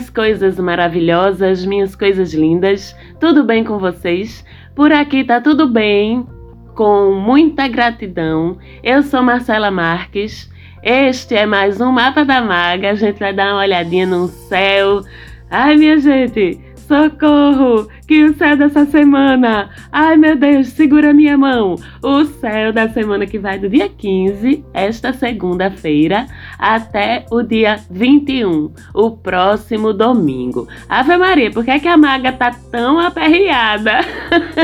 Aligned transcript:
Minhas 0.00 0.08
coisas 0.08 0.58
maravilhosas, 0.58 1.66
minhas 1.66 1.94
coisas 1.94 2.32
lindas, 2.32 2.96
tudo 3.20 3.44
bem 3.44 3.62
com 3.62 3.78
vocês? 3.78 4.42
Por 4.74 4.90
aqui 4.90 5.22
tá 5.22 5.42
tudo 5.42 5.68
bem, 5.68 6.26
com 6.74 7.12
muita 7.16 7.68
gratidão. 7.68 8.56
Eu 8.82 9.02
sou 9.02 9.22
Marcela 9.22 9.70
Marques. 9.70 10.50
Este 10.82 11.34
é 11.34 11.44
mais 11.44 11.82
um 11.82 11.92
Mapa 11.92 12.24
da 12.24 12.40
Maga. 12.40 12.92
A 12.92 12.94
gente 12.94 13.18
vai 13.18 13.34
dar 13.34 13.52
uma 13.52 13.60
olhadinha 13.60 14.06
no 14.06 14.28
céu. 14.28 15.02
Ai, 15.50 15.76
minha 15.76 15.98
gente, 15.98 16.58
Socorro! 16.90 17.86
Que 18.04 18.24
o 18.24 18.34
céu 18.34 18.56
dessa 18.56 18.84
semana! 18.84 19.70
Ai 19.92 20.16
meu 20.16 20.34
Deus, 20.34 20.70
segura 20.70 21.14
minha 21.14 21.38
mão! 21.38 21.76
O 22.02 22.24
céu 22.24 22.72
da 22.72 22.88
semana 22.88 23.26
que 23.26 23.38
vai 23.38 23.60
do 23.60 23.68
dia 23.68 23.88
15, 23.88 24.64
esta 24.74 25.12
segunda-feira, 25.12 26.26
até 26.58 27.24
o 27.30 27.44
dia 27.44 27.78
21, 27.88 28.72
o 28.92 29.12
próximo 29.12 29.92
domingo. 29.92 30.66
Ave 30.88 31.16
Maria, 31.16 31.52
por 31.52 31.64
que, 31.64 31.70
é 31.70 31.78
que 31.78 31.86
a 31.86 31.96
maga 31.96 32.32
tá 32.32 32.50
tão 32.72 32.98
aperreada 32.98 34.00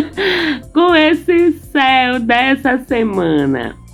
com 0.74 0.96
esse 0.96 1.52
céu 1.52 2.18
dessa 2.18 2.76
semana? 2.78 3.85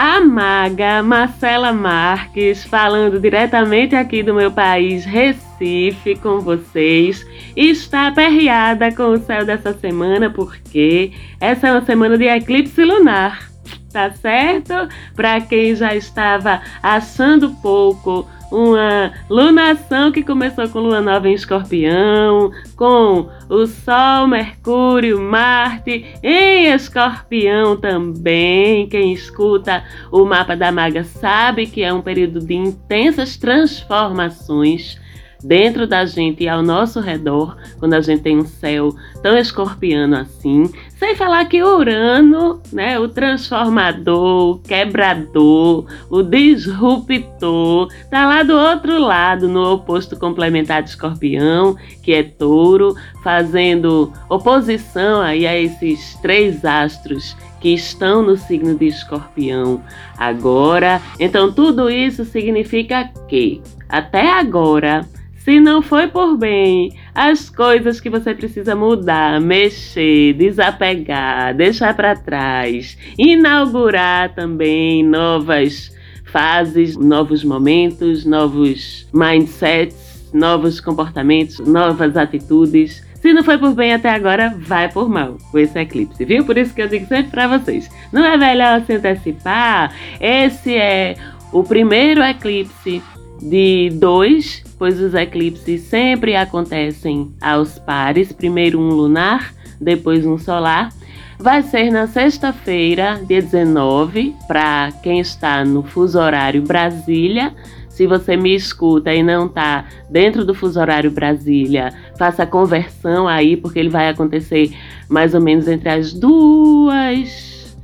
A 0.00 0.20
maga 0.20 1.02
Marcela 1.02 1.72
Marques, 1.72 2.62
falando 2.62 3.18
diretamente 3.18 3.96
aqui 3.96 4.22
do 4.22 4.32
meu 4.32 4.48
país, 4.48 5.04
Recife, 5.04 6.14
com 6.22 6.38
vocês, 6.38 7.26
está 7.56 8.06
aperreada 8.06 8.94
com 8.94 9.10
o 9.10 9.18
céu 9.18 9.44
dessa 9.44 9.72
semana, 9.72 10.30
porque 10.30 11.10
essa 11.40 11.66
é 11.66 11.72
uma 11.72 11.84
semana 11.84 12.16
de 12.16 12.26
eclipse 12.26 12.84
lunar, 12.84 13.50
tá 13.92 14.12
certo? 14.12 14.72
Para 15.16 15.40
quem 15.40 15.74
já 15.74 15.96
estava 15.96 16.62
achando 16.80 17.50
pouco 17.60 18.24
uma 18.50 19.12
lunação 19.28 20.10
que 20.10 20.22
começou 20.22 20.68
com 20.68 20.80
lua 20.80 21.00
nova 21.00 21.28
em 21.28 21.34
escorpião, 21.34 22.50
com 22.76 23.28
o 23.48 23.66
Sol, 23.66 24.26
Mercúrio, 24.26 25.20
Marte 25.20 26.06
em 26.22 26.72
escorpião 26.72 27.76
também. 27.76 28.88
Quem 28.88 29.12
escuta 29.12 29.84
o 30.10 30.24
mapa 30.24 30.56
da 30.56 30.72
maga 30.72 31.04
sabe 31.04 31.66
que 31.66 31.82
é 31.82 31.92
um 31.92 32.00
período 32.00 32.40
de 32.40 32.54
intensas 32.54 33.36
transformações 33.36 34.98
dentro 35.42 35.86
da 35.86 36.04
gente 36.04 36.44
e 36.44 36.48
ao 36.48 36.62
nosso 36.62 37.00
redor, 37.00 37.56
quando 37.78 37.94
a 37.94 38.00
gente 38.00 38.22
tem 38.22 38.38
um 38.38 38.46
céu 38.46 38.94
tão 39.22 39.36
escorpiano 39.36 40.16
assim. 40.16 40.70
Sem 40.98 41.14
falar 41.14 41.44
que 41.44 41.62
Urano, 41.62 42.60
né, 42.72 42.98
o 42.98 43.08
transformador, 43.08 44.56
o 44.56 44.58
quebrador, 44.58 45.86
o 46.10 46.22
disruptor, 46.24 47.88
tá 48.10 48.26
lá 48.26 48.42
do 48.42 48.54
outro 48.54 48.98
lado, 48.98 49.46
no 49.46 49.74
oposto 49.74 50.18
complementar 50.18 50.82
de 50.82 50.90
Escorpião, 50.90 51.76
que 52.02 52.12
é 52.12 52.24
Touro, 52.24 52.96
fazendo 53.22 54.12
oposição 54.28 55.20
aí 55.20 55.46
a 55.46 55.56
esses 55.56 56.16
três 56.16 56.64
astros 56.64 57.36
que 57.60 57.68
estão 57.68 58.20
no 58.20 58.36
signo 58.36 58.74
de 58.74 58.88
Escorpião 58.88 59.80
agora. 60.18 61.00
Então 61.20 61.52
tudo 61.52 61.88
isso 61.88 62.24
significa 62.24 63.08
que 63.28 63.62
até 63.88 64.32
agora 64.32 65.06
se 65.48 65.60
não 65.60 65.80
foi 65.80 66.08
por 66.08 66.36
bem, 66.36 66.92
as 67.14 67.48
coisas 67.48 67.98
que 68.00 68.10
você 68.10 68.34
precisa 68.34 68.76
mudar, 68.76 69.40
mexer, 69.40 70.34
desapegar, 70.34 71.56
deixar 71.56 71.96
para 71.96 72.14
trás, 72.14 72.98
inaugurar 73.16 74.34
também 74.34 75.02
novas 75.02 75.90
fases, 76.24 76.98
novos 76.98 77.42
momentos, 77.42 78.26
novos 78.26 79.08
mindsets, 79.10 80.28
novos 80.34 80.82
comportamentos, 80.82 81.58
novas 81.60 82.14
atitudes. 82.14 83.02
Se 83.14 83.32
não 83.32 83.42
foi 83.42 83.56
por 83.56 83.72
bem 83.72 83.94
até 83.94 84.10
agora, 84.10 84.54
vai 84.54 84.92
por 84.92 85.08
mal 85.08 85.38
com 85.50 85.58
esse 85.58 85.78
eclipse, 85.78 86.26
viu? 86.26 86.44
Por 86.44 86.58
isso 86.58 86.74
que 86.74 86.82
eu 86.82 86.88
digo 86.88 87.06
sempre 87.06 87.30
para 87.30 87.58
vocês: 87.58 87.90
não 88.12 88.22
é 88.22 88.36
melhor 88.36 88.82
se 88.84 88.92
antecipar? 88.92 89.94
Esse 90.20 90.76
é 90.76 91.16
o 91.50 91.64
primeiro 91.64 92.22
eclipse 92.22 93.02
de 93.40 93.88
dois, 93.94 94.67
pois 94.78 95.00
os 95.00 95.14
eclipses 95.14 95.82
sempre 95.82 96.36
acontecem 96.36 97.32
aos 97.40 97.78
pares, 97.78 98.32
primeiro 98.32 98.78
um 98.78 98.90
lunar, 98.90 99.52
depois 99.80 100.24
um 100.24 100.38
solar. 100.38 100.90
Vai 101.38 101.62
ser 101.62 101.90
na 101.90 102.06
sexta-feira, 102.06 103.20
dia 103.26 103.40
19, 103.40 104.34
para 104.46 104.92
quem 105.02 105.20
está 105.20 105.64
no 105.64 105.82
fuso 105.82 106.18
horário 106.18 106.62
Brasília. 106.62 107.54
Se 107.88 108.06
você 108.06 108.36
me 108.36 108.54
escuta 108.54 109.12
e 109.12 109.22
não 109.22 109.46
está 109.46 109.84
dentro 110.08 110.44
do 110.44 110.54
fuso 110.54 110.80
horário 110.80 111.10
Brasília, 111.10 111.92
faça 112.16 112.44
a 112.44 112.46
conversão 112.46 113.26
aí, 113.26 113.56
porque 113.56 113.78
ele 113.78 113.88
vai 113.88 114.08
acontecer 114.08 114.72
mais 115.08 115.34
ou 115.34 115.40
menos 115.40 115.66
entre 115.66 115.88
as 115.88 116.12
duas 116.12 117.76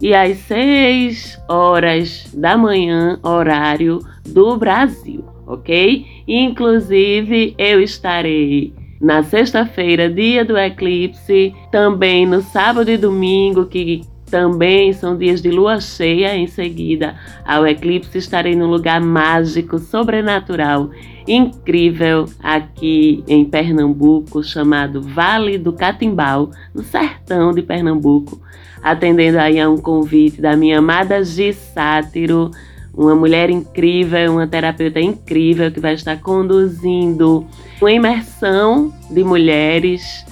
e 0.00 0.14
às 0.14 0.38
6 0.38 1.40
horas 1.48 2.28
da 2.32 2.56
manhã, 2.56 3.18
horário 3.22 4.00
do 4.24 4.56
Brasil, 4.56 5.24
ok? 5.48 6.06
Inclusive, 6.28 7.54
eu 7.56 7.80
estarei 7.80 8.74
na 9.00 9.22
sexta-feira, 9.22 10.10
dia 10.10 10.44
do 10.44 10.58
eclipse, 10.58 11.54
também 11.72 12.26
no 12.26 12.42
sábado 12.42 12.90
e 12.90 12.96
domingo, 12.96 13.64
que 13.64 14.02
também 14.30 14.92
são 14.92 15.16
dias 15.16 15.40
de 15.40 15.50
lua 15.50 15.80
cheia. 15.80 16.36
Em 16.36 16.46
seguida 16.46 17.16
ao 17.46 17.66
eclipse, 17.66 18.18
estarei 18.18 18.54
num 18.54 18.66
lugar 18.66 19.00
mágico, 19.00 19.78
sobrenatural, 19.78 20.90
incrível, 21.26 22.26
aqui 22.42 23.24
em 23.26 23.44
Pernambuco, 23.44 24.42
chamado 24.42 25.00
Vale 25.00 25.56
do 25.56 25.72
Catimbau, 25.72 26.50
no 26.74 26.82
sertão 26.82 27.52
de 27.52 27.62
Pernambuco, 27.62 28.40
atendendo 28.82 29.38
aí 29.38 29.58
a 29.58 29.70
um 29.70 29.78
convite 29.78 30.42
da 30.42 30.56
minha 30.56 30.78
amada 30.80 31.24
Gi 31.24 31.52
Sátiro, 31.54 32.50
uma 32.98 33.14
mulher 33.14 33.48
incrível, 33.48 34.32
uma 34.32 34.48
terapeuta 34.48 35.00
incrível 35.00 35.70
que 35.70 35.78
vai 35.78 35.94
estar 35.94 36.20
conduzindo 36.20 37.46
uma 37.80 37.92
imersão 37.92 38.92
de 39.08 39.22
mulheres 39.22 40.26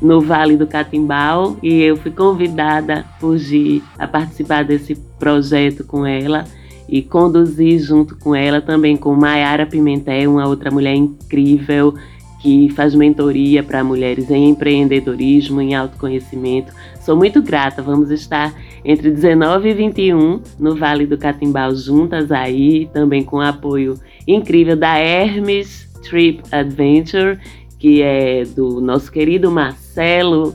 no 0.00 0.22
Vale 0.22 0.56
do 0.56 0.66
Catimbau. 0.66 1.58
E 1.62 1.82
eu 1.82 1.94
fui 1.98 2.10
convidada 2.10 3.04
por 3.20 3.36
Gi 3.36 3.82
a 3.98 4.08
participar 4.08 4.64
desse 4.64 4.94
projeto 5.18 5.84
com 5.84 6.06
ela 6.06 6.44
e 6.88 7.02
conduzir 7.02 7.78
junto 7.80 8.16
com 8.16 8.34
ela 8.34 8.62
também 8.62 8.96
com 8.96 9.14
Maiara 9.14 9.66
Pimentel, 9.66 10.32
uma 10.32 10.48
outra 10.48 10.70
mulher 10.70 10.94
incrível 10.94 11.94
que 12.40 12.68
faz 12.70 12.94
mentoria 12.94 13.62
para 13.62 13.82
mulheres 13.82 14.30
em 14.30 14.50
empreendedorismo, 14.50 15.60
em 15.60 15.74
autoconhecimento. 15.74 16.72
Sou 17.00 17.16
muito 17.16 17.42
grata. 17.42 17.82
Vamos 17.82 18.10
estar 18.10 18.54
entre 18.84 19.10
19 19.10 19.70
e 19.70 19.74
21 19.74 20.42
no 20.58 20.76
Vale 20.76 21.06
do 21.06 21.18
Catimbau 21.18 21.74
juntas 21.74 22.30
aí, 22.30 22.88
também 22.92 23.22
com 23.22 23.40
apoio 23.40 23.98
incrível 24.26 24.76
da 24.76 24.98
Hermes 24.98 25.88
Trip 26.02 26.42
Adventure, 26.52 27.38
que 27.78 28.02
é 28.02 28.44
do 28.44 28.80
nosso 28.80 29.10
querido 29.10 29.50
Marcelo 29.50 30.54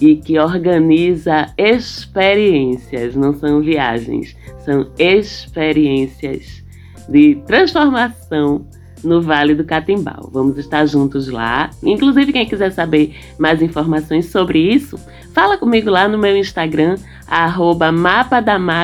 e 0.00 0.16
que 0.16 0.38
organiza 0.38 1.52
experiências, 1.56 3.14
não 3.16 3.34
são 3.34 3.60
viagens, 3.60 4.36
são 4.64 4.88
experiências 4.98 6.62
de 7.08 7.36
transformação 7.46 8.66
no 9.02 9.20
Vale 9.22 9.54
do 9.54 9.64
Catimbau. 9.64 10.28
Vamos 10.32 10.58
estar 10.58 10.86
juntos 10.86 11.28
lá. 11.28 11.70
Inclusive, 11.82 12.32
quem 12.32 12.46
quiser 12.46 12.72
saber 12.72 13.14
mais 13.38 13.62
informações 13.62 14.26
sobre 14.26 14.58
isso, 14.58 14.98
fala 15.32 15.56
comigo 15.56 15.90
lá 15.90 16.08
no 16.08 16.18
meu 16.18 16.36
Instagram, 16.36 16.96
arroba 17.26 17.90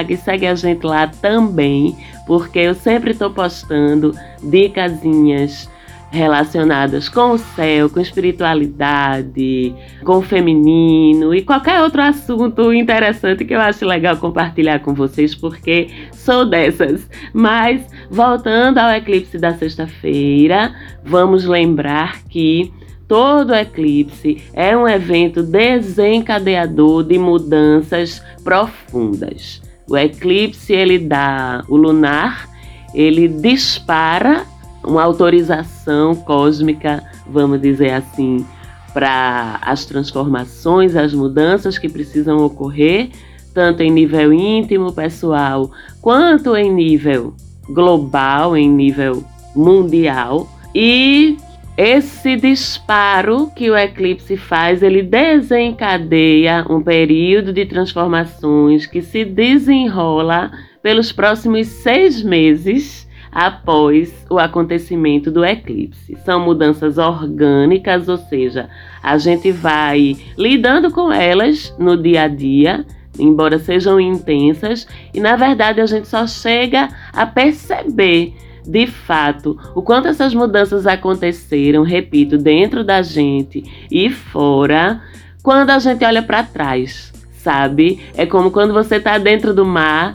e 0.08 0.16
segue 0.16 0.46
a 0.46 0.54
gente 0.54 0.84
lá 0.84 1.06
também, 1.06 1.96
porque 2.26 2.58
eu 2.58 2.74
sempre 2.74 3.10
estou 3.12 3.30
postando 3.30 4.14
dicasinhas 4.42 5.68
relacionadas 6.14 7.08
com 7.08 7.32
o 7.32 7.38
céu, 7.38 7.90
com 7.90 8.00
espiritualidade, 8.00 9.74
com 10.04 10.18
o 10.18 10.22
feminino 10.22 11.34
e 11.34 11.42
qualquer 11.42 11.82
outro 11.82 12.00
assunto 12.00 12.72
interessante 12.72 13.44
que 13.44 13.54
eu 13.54 13.60
acho 13.60 13.84
legal 13.84 14.16
compartilhar 14.16 14.78
com 14.78 14.94
vocês, 14.94 15.34
porque 15.34 15.88
sou 16.12 16.46
dessas. 16.46 17.08
Mas 17.32 17.82
voltando 18.08 18.78
ao 18.78 18.90
eclipse 18.92 19.38
da 19.38 19.54
sexta-feira, 19.54 20.72
vamos 21.04 21.44
lembrar 21.44 22.22
que 22.24 22.72
Todo 23.06 23.54
eclipse 23.54 24.42
é 24.54 24.74
um 24.74 24.88
evento 24.88 25.42
desencadeador 25.42 27.04
de 27.04 27.18
mudanças 27.18 28.22
profundas. 28.42 29.60
O 29.86 29.94
eclipse 29.94 30.72
ele 30.72 30.98
dá 30.98 31.62
o 31.68 31.76
lunar, 31.76 32.48
ele 32.94 33.28
dispara 33.28 34.46
uma 34.86 35.02
autorização 35.02 36.14
cósmica, 36.14 37.02
vamos 37.26 37.60
dizer 37.60 37.90
assim, 37.90 38.44
para 38.92 39.58
as 39.60 39.84
transformações, 39.84 40.94
as 40.94 41.12
mudanças 41.12 41.78
que 41.78 41.88
precisam 41.88 42.38
ocorrer, 42.38 43.10
tanto 43.52 43.82
em 43.82 43.90
nível 43.90 44.32
íntimo, 44.32 44.92
pessoal, 44.92 45.70
quanto 46.00 46.56
em 46.56 46.72
nível 46.72 47.34
global, 47.68 48.56
em 48.56 48.68
nível 48.68 49.24
mundial. 49.54 50.48
E 50.74 51.36
esse 51.76 52.36
disparo 52.36 53.50
que 53.54 53.68
o 53.68 53.76
eclipse 53.76 54.36
faz, 54.36 54.82
ele 54.82 55.02
desencadeia 55.02 56.64
um 56.70 56.80
período 56.80 57.52
de 57.52 57.66
transformações 57.66 58.86
que 58.86 59.02
se 59.02 59.24
desenrola 59.24 60.52
pelos 60.82 61.10
próximos 61.10 61.66
seis 61.66 62.22
meses 62.22 63.03
após 63.34 64.14
o 64.30 64.38
acontecimento 64.38 65.30
do 65.30 65.44
eclipse. 65.44 66.16
São 66.24 66.38
mudanças 66.38 66.96
orgânicas, 66.96 68.08
ou 68.08 68.16
seja, 68.16 68.70
a 69.02 69.18
gente 69.18 69.50
vai 69.50 70.16
lidando 70.38 70.92
com 70.92 71.12
elas 71.12 71.74
no 71.76 72.00
dia 72.00 72.22
a 72.22 72.28
dia, 72.28 72.86
embora 73.18 73.58
sejam 73.58 74.00
intensas, 74.00 74.86
e 75.12 75.18
na 75.18 75.34
verdade 75.34 75.80
a 75.80 75.86
gente 75.86 76.06
só 76.06 76.26
chega 76.26 76.88
a 77.12 77.26
perceber 77.26 78.34
de 78.66 78.86
fato 78.86 79.58
o 79.74 79.82
quanto 79.82 80.08
essas 80.08 80.32
mudanças 80.32 80.86
aconteceram, 80.86 81.82
repito, 81.82 82.38
dentro 82.38 82.84
da 82.84 83.02
gente 83.02 83.64
e 83.90 84.08
fora, 84.10 85.02
quando 85.42 85.70
a 85.70 85.78
gente 85.78 86.04
olha 86.04 86.22
para 86.22 86.42
trás, 86.42 87.12
sabe? 87.32 88.00
É 88.16 88.24
como 88.24 88.50
quando 88.50 88.72
você 88.72 88.96
está 88.96 89.18
dentro 89.18 89.52
do 89.52 89.64
mar 89.64 90.14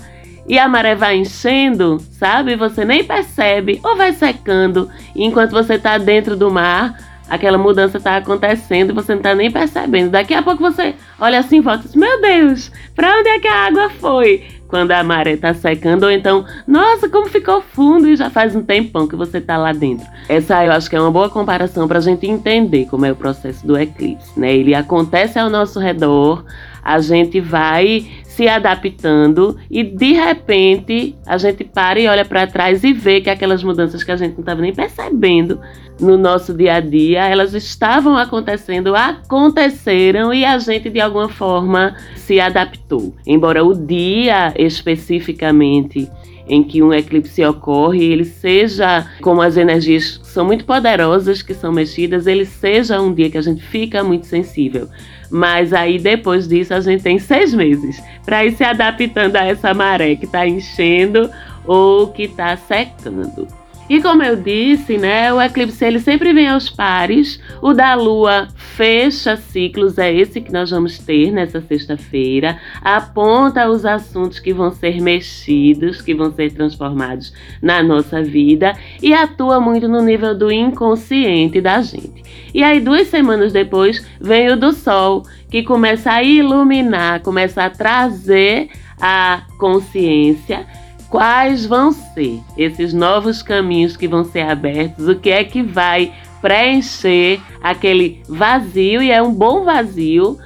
e 0.49 0.57
a 0.57 0.67
maré 0.67 0.95
vai 0.95 1.17
enchendo, 1.17 1.99
sabe? 2.11 2.55
Você 2.55 2.83
nem 2.83 3.03
percebe 3.03 3.79
ou 3.83 3.95
vai 3.95 4.11
secando. 4.13 4.89
E 5.15 5.23
enquanto 5.23 5.51
você 5.51 5.75
está 5.75 5.99
dentro 5.99 6.35
do 6.35 6.49
mar, 6.49 6.97
aquela 7.29 7.57
mudança 7.57 7.97
está 7.97 8.17
acontecendo 8.17 8.89
e 8.89 8.93
você 8.93 9.11
não 9.11 9.19
está 9.19 9.35
nem 9.35 9.51
percebendo. 9.51 10.09
Daqui 10.09 10.33
a 10.33 10.41
pouco 10.41 10.59
você 10.59 10.95
olha 11.19 11.37
assim 11.37 11.57
e 11.57 11.61
volta: 11.61 11.87
Meu 11.95 12.19
Deus, 12.19 12.71
para 12.95 13.15
onde 13.19 13.29
é 13.29 13.39
que 13.39 13.47
a 13.47 13.67
água 13.67 13.91
foi? 13.91 14.43
Quando 14.67 14.91
a 14.91 15.03
maré 15.03 15.33
está 15.33 15.53
secando, 15.53 16.03
ou 16.03 16.11
então, 16.11 16.45
nossa, 16.67 17.09
como 17.09 17.27
ficou 17.27 17.59
fundo 17.61 18.07
e 18.07 18.15
já 18.15 18.29
faz 18.29 18.55
um 18.55 18.61
tempão 18.61 19.07
que 19.07 19.15
você 19.15 19.39
está 19.39 19.57
lá 19.57 19.71
dentro. 19.71 20.05
Essa 20.27 20.63
eu 20.63 20.71
acho 20.71 20.87
que 20.87 20.95
é 20.95 21.01
uma 21.01 21.11
boa 21.11 21.27
comparação 21.27 21.87
para 21.87 21.97
a 21.97 22.01
gente 22.01 22.27
entender 22.27 22.85
como 22.85 23.05
é 23.05 23.11
o 23.11 23.15
processo 23.15 23.65
do 23.65 23.77
eclipse, 23.77 24.39
né? 24.39 24.55
Ele 24.55 24.75
acontece 24.75 25.39
ao 25.39 25.49
nosso 25.49 25.79
redor, 25.79 26.43
a 26.83 26.99
gente 26.99 27.39
vai 27.39 28.07
se 28.39 28.47
adaptando 28.47 29.57
e 29.69 29.83
de 29.83 30.13
repente 30.13 31.13
a 31.27 31.37
gente 31.37 31.65
para 31.65 31.99
e 31.99 32.07
olha 32.07 32.23
para 32.23 32.47
trás 32.47 32.85
e 32.85 32.93
vê 32.93 33.19
que 33.19 33.29
aquelas 33.29 33.61
mudanças 33.61 34.01
que 34.01 34.09
a 34.13 34.15
gente 34.15 34.31
não 34.31 34.39
estava 34.39 34.61
nem 34.61 34.73
percebendo 34.73 35.59
no 35.99 36.17
nosso 36.17 36.53
dia 36.53 36.75
a 36.75 36.79
dia, 36.79 37.27
elas 37.27 37.53
estavam 37.53 38.15
acontecendo, 38.15 38.95
aconteceram 38.95 40.33
e 40.33 40.45
a 40.45 40.57
gente 40.57 40.89
de 40.89 41.01
alguma 41.01 41.27
forma 41.27 41.97
se 42.15 42.39
adaptou. 42.39 43.13
Embora 43.27 43.61
o 43.61 43.75
dia 43.75 44.53
especificamente 44.57 46.09
em 46.49 46.63
que 46.63 46.81
um 46.81 46.91
eclipse 46.91 47.45
ocorre, 47.45 48.03
ele 48.03 48.25
seja, 48.25 49.07
como 49.21 49.41
as 49.41 49.55
energias 49.55 50.19
são 50.23 50.43
muito 50.43 50.65
poderosas 50.65 51.41
que 51.43 51.53
são 51.53 51.71
mexidas, 51.71 52.25
ele 52.25 52.45
seja 52.45 52.99
um 52.99 53.13
dia 53.13 53.29
que 53.29 53.37
a 53.37 53.41
gente 53.41 53.61
fica 53.61 54.03
muito 54.03 54.25
sensível. 54.25 54.89
Mas 55.29 55.71
aí 55.71 55.99
depois 55.99 56.47
disso 56.47 56.73
a 56.73 56.81
gente 56.81 57.03
tem 57.03 57.19
seis 57.19 57.53
meses 57.53 58.01
para 58.25 58.43
ir 58.43 58.53
se 58.53 58.63
adaptando 58.63 59.35
a 59.35 59.45
essa 59.45 59.73
maré 59.75 60.15
que 60.15 60.25
está 60.25 60.47
enchendo 60.47 61.29
ou 61.65 62.07
que 62.07 62.23
está 62.23 62.57
secando. 62.57 63.47
E 63.89 64.01
como 64.03 64.21
eu 64.21 64.35
disse, 64.35 64.99
né, 64.99 65.33
o 65.33 65.41
eclipse 65.41 65.83
ele 65.83 65.99
sempre 65.99 66.31
vem 66.31 66.47
aos 66.47 66.69
pares. 66.69 67.41
O 67.59 67.73
da 67.73 67.95
lua 67.95 68.47
fecha 68.55 69.35
ciclos, 69.35 69.97
é 69.97 70.13
esse 70.13 70.39
que 70.39 70.53
nós 70.53 70.69
vamos 70.69 70.99
ter 70.99 71.31
nessa 71.31 71.59
sexta-feira. 71.59 72.59
Aponta 72.83 73.67
os 73.67 73.85
assuntos 73.85 74.39
que 74.39 74.53
vão 74.53 74.71
ser 74.71 75.01
mexidos, 75.01 76.01
que 76.01 76.13
vão 76.13 76.31
ser 76.31 76.51
transformados 76.51 77.33
na 77.61 77.81
nossa 77.81 78.21
vida 78.21 78.77
e 79.01 79.11
atua 79.11 79.59
muito 79.59 79.87
no 79.87 80.03
nível 80.03 80.37
do 80.37 80.51
inconsciente 80.51 81.59
da 81.59 81.81
gente. 81.81 82.23
E 82.53 82.63
aí, 82.63 82.79
duas 82.79 83.07
semanas 83.07 83.51
depois, 83.51 84.05
vem 84.21 84.49
o 84.49 84.55
do 84.55 84.71
sol, 84.71 85.23
que 85.49 85.63
começa 85.63 86.11
a 86.11 86.21
iluminar, 86.21 87.21
começa 87.21 87.63
a 87.63 87.69
trazer 87.71 88.69
a 89.01 89.41
consciência 89.57 90.67
quais 91.09 91.65
vão 91.65 91.91
ser 91.91 92.39
esses 92.57 92.93
novos 92.93 93.41
caminhos 93.41 93.97
que 93.97 94.07
vão 94.07 94.23
ser 94.23 94.41
abertos, 94.41 95.07
o 95.07 95.15
que 95.15 95.29
é 95.29 95.43
que 95.43 95.63
vai 95.63 96.13
preencher 96.41 97.41
aquele 97.61 98.21
vazio, 98.27 99.01
e 99.01 99.11
é 99.11 99.21
um 99.21 99.33
bom 99.33 99.63
vazio 99.63 100.37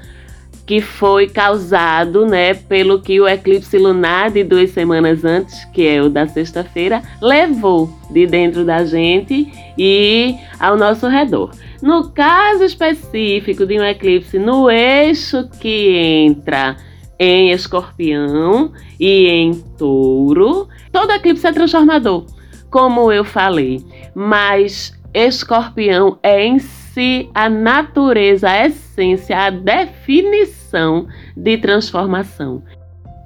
que 0.65 0.79
foi 0.79 1.27
causado, 1.27 2.25
né, 2.25 2.53
pelo 2.53 3.01
que 3.01 3.19
o 3.19 3.27
eclipse 3.27 3.77
lunar 3.77 4.31
de 4.31 4.45
duas 4.45 4.71
semanas 4.71 5.25
antes, 5.25 5.65
que 5.65 5.85
é 5.85 6.01
o 6.01 6.09
da 6.09 6.25
sexta-feira, 6.25 7.01
levou 7.21 7.89
de 8.09 8.25
dentro 8.25 8.63
da 8.63 8.85
gente 8.85 9.51
e 9.77 10.35
ao 10.57 10.77
nosso 10.77 11.07
redor. 11.07 11.51
No 11.81 12.09
caso 12.11 12.63
específico 12.63 13.65
de 13.65 13.77
um 13.77 13.83
eclipse 13.83 14.39
no 14.39 14.71
eixo 14.71 15.49
que 15.59 15.89
entra 16.25 16.77
em 17.19 17.51
escorpião 17.51 18.71
e 18.99 19.27
em 19.27 19.53
touro. 19.77 20.67
Todo 20.91 21.11
eclipse 21.11 21.47
é 21.47 21.51
transformador, 21.51 22.25
como 22.69 23.11
eu 23.11 23.23
falei, 23.23 23.83
mas 24.15 24.93
escorpião 25.13 26.17
é 26.23 26.43
em 26.43 26.59
si 26.59 27.29
a 27.33 27.49
natureza, 27.49 28.49
a 28.49 28.65
essência, 28.65 29.37
a 29.37 29.49
definição 29.49 31.07
de 31.35 31.57
transformação. 31.57 32.63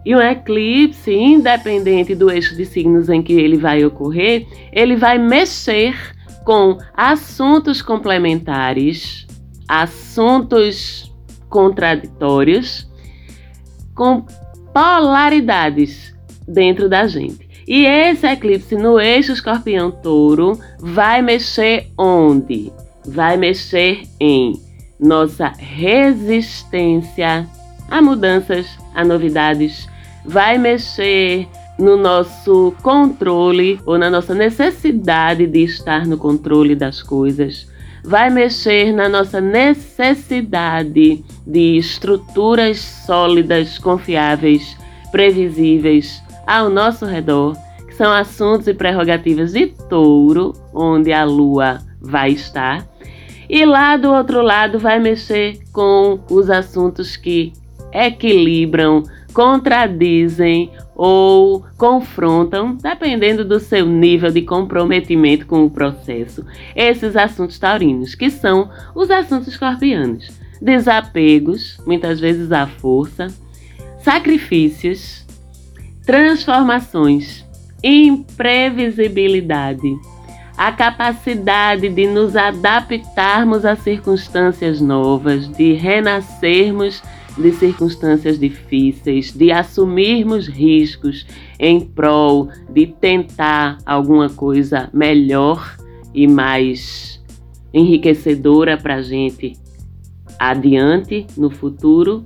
E 0.06 0.16
um 0.16 0.22
eclipse, 0.22 1.14
independente 1.14 2.16
do 2.16 2.32
eixo 2.32 2.56
de 2.56 2.66
signos 2.66 3.10
em 3.10 3.22
que 3.22 3.34
ele 3.34 3.58
vai 3.58 3.84
ocorrer, 3.84 4.48
ele 4.72 4.96
vai 4.96 5.18
mexer 5.18 5.96
com 6.46 6.78
assuntos 6.96 7.82
complementares, 7.82 9.28
assuntos 9.68 11.14
contraditórios 11.50 12.87
com 13.98 14.24
polaridades 14.74 16.16
dentro 16.48 16.88
da 16.88 17.08
gente. 17.08 17.48
E 17.68 17.86
esse 17.86 18.26
eclipse 18.26 18.76
no 18.76 18.98
eixo 18.98 19.34
escorpião-touro 19.34 20.58
vai 20.80 21.22
mexer 21.22 21.92
onde? 21.98 22.72
Vai 23.06 23.36
mexer 23.36 24.04
em 24.20 24.54
nossa 24.98 25.52
resistência 25.58 27.46
a 27.90 28.02
mudanças, 28.02 28.68
a 28.94 29.04
novidades, 29.04 29.90
vai 30.26 30.58
mexer 30.58 31.48
no 31.78 31.98
nosso 31.98 32.74
controle 32.82 33.80
ou 33.86 33.98
na 33.98 34.10
nossa 34.10 34.34
necessidade 34.34 35.46
de 35.46 35.64
estar 35.64 36.06
no 36.06 36.18
controle 36.18 36.76
das 36.76 37.02
coisas 37.02 37.68
vai 38.08 38.30
mexer 38.30 38.94
na 38.94 39.10
nossa 39.10 39.42
necessidade 39.42 41.26
de 41.46 41.78
estruturas 41.78 42.80
sólidas, 42.80 43.78
confiáveis, 43.78 44.78
previsíveis 45.12 46.24
ao 46.48 46.70
nosso 46.70 47.06
redor, 47.06 47.54
que 47.86 47.94
são 47.94 48.10
assuntos 48.10 48.66
e 48.66 48.74
prerrogativas 48.74 49.52
de 49.52 49.68
touro, 49.90 50.54
onde 50.74 51.12
a 51.12 51.26
lua 51.26 51.80
vai 52.00 52.32
estar. 52.32 52.88
E 53.50 53.66
lá 53.66 53.98
do 53.98 54.10
outro 54.10 54.42
lado 54.42 54.80
vai 54.80 55.00
mexer 55.00 55.60
com 55.74 56.18
os 56.32 56.50
assuntos 56.50 57.18
que 57.18 57.52
equilibram, 57.92 59.04
contradizem 59.34 60.72
ou 61.00 61.64
confrontam, 61.78 62.76
dependendo 62.76 63.46
do 63.46 63.60
seu 63.60 63.86
nível 63.86 64.32
de 64.32 64.42
comprometimento 64.42 65.46
com 65.46 65.64
o 65.64 65.70
processo, 65.70 66.44
esses 66.76 67.16
assuntos 67.16 67.60
taurinos, 67.60 68.16
que 68.16 68.32
são 68.32 68.72
os 68.96 69.12
assuntos 69.12 69.50
escorpianos. 69.50 70.32
Desapegos, 70.60 71.80
muitas 71.86 72.20
vezes 72.20 72.52
à 72.52 72.66
força, 72.66 73.28
sacrifícios, 74.00 75.24
transformações, 76.04 77.46
imprevisibilidade, 77.84 79.96
a 80.58 80.72
capacidade 80.72 81.90
de 81.90 82.08
nos 82.08 82.36
adaptarmos 82.36 83.66
a 83.66 83.76
circunstâncias 83.76 84.82
novas, 84.82 85.48
de 85.48 85.74
renascermos 85.74 87.04
de 87.38 87.52
circunstâncias 87.52 88.40
difíceis, 88.40 89.32
de 89.32 89.52
assumirmos 89.52 90.48
riscos 90.48 91.26
em 91.60 91.80
prol 91.80 92.50
de 92.70 92.88
tentar 92.88 93.78
alguma 93.86 94.30
coisa 94.30 94.90
melhor 94.94 95.78
e 96.14 96.28
mais 96.28 97.24
enriquecedora 97.74 98.78
para 98.78 98.96
a 98.96 99.02
gente 99.02 99.56
adiante 100.40 101.28
no 101.38 101.50
futuro. 101.50 102.26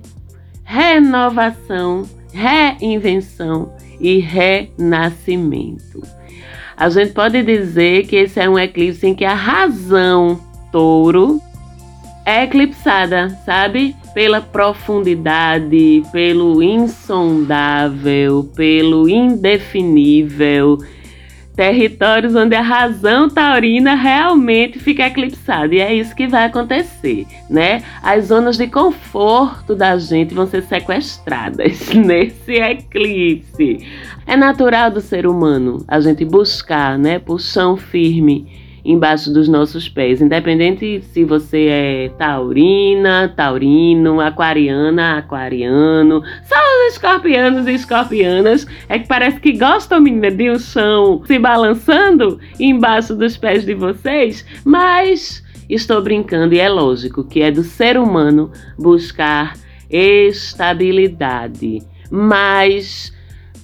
Renovação, 0.64 2.02
reinvenção 2.32 3.72
e 4.00 4.18
renascimento. 4.18 6.02
A 6.76 6.88
gente 6.88 7.12
pode 7.12 7.42
dizer 7.42 8.06
que 8.06 8.16
esse 8.16 8.40
é 8.40 8.48
um 8.48 8.58
eclipse 8.58 9.06
em 9.06 9.14
que 9.14 9.24
a 9.24 9.34
razão 9.34 10.40
touro 10.72 11.40
é 12.24 12.44
eclipsada, 12.44 13.28
sabe? 13.44 13.94
Pela 14.14 14.40
profundidade, 14.40 16.02
pelo 16.12 16.62
insondável, 16.62 18.44
pelo 18.54 19.08
indefinível. 19.08 20.78
territórios 21.56 22.34
onde 22.34 22.54
a 22.54 22.62
razão 22.62 23.28
taurina 23.28 23.94
realmente 23.94 24.78
fica 24.78 25.06
eclipsada. 25.06 25.74
E 25.74 25.80
é 25.80 25.94
isso 25.94 26.14
que 26.14 26.26
vai 26.26 26.44
acontecer, 26.44 27.26
né? 27.48 27.82
As 28.02 28.26
zonas 28.26 28.56
de 28.56 28.66
conforto 28.66 29.74
da 29.74 29.98
gente 29.98 30.34
vão 30.34 30.46
ser 30.46 30.62
sequestradas 30.62 31.88
nesse 31.94 32.52
eclipse. 32.52 33.86
É 34.26 34.36
natural 34.36 34.90
do 34.90 35.00
ser 35.00 35.26
humano 35.26 35.84
a 35.86 36.00
gente 36.00 36.24
buscar, 36.24 36.98
né, 36.98 37.18
por 37.18 37.40
chão 37.40 37.76
firme 37.76 38.62
embaixo 38.84 39.32
dos 39.32 39.48
nossos 39.48 39.88
pés, 39.88 40.20
independente 40.20 41.02
se 41.12 41.24
você 41.24 41.66
é 41.68 42.08
taurina, 42.18 43.32
taurino, 43.34 44.20
aquariana, 44.20 45.18
aquariano, 45.18 46.22
só 46.44 46.56
os 46.56 46.92
escorpianos 46.92 47.66
e 47.66 47.72
escorpianas 47.74 48.66
é 48.88 48.98
que 48.98 49.06
parece 49.06 49.40
que 49.40 49.52
gostam, 49.52 50.00
menina, 50.00 50.30
de 50.30 50.50
um 50.50 50.58
chão 50.58 51.22
se 51.24 51.38
balançando 51.38 52.38
embaixo 52.58 53.14
dos 53.14 53.36
pés 53.36 53.64
de 53.64 53.74
vocês, 53.74 54.44
mas 54.64 55.42
estou 55.68 56.02
brincando 56.02 56.54
e 56.54 56.58
é 56.58 56.68
lógico 56.68 57.24
que 57.24 57.42
é 57.42 57.50
do 57.50 57.62
ser 57.62 57.96
humano 57.96 58.50
buscar 58.78 59.54
estabilidade, 59.88 61.82
mas 62.10 63.12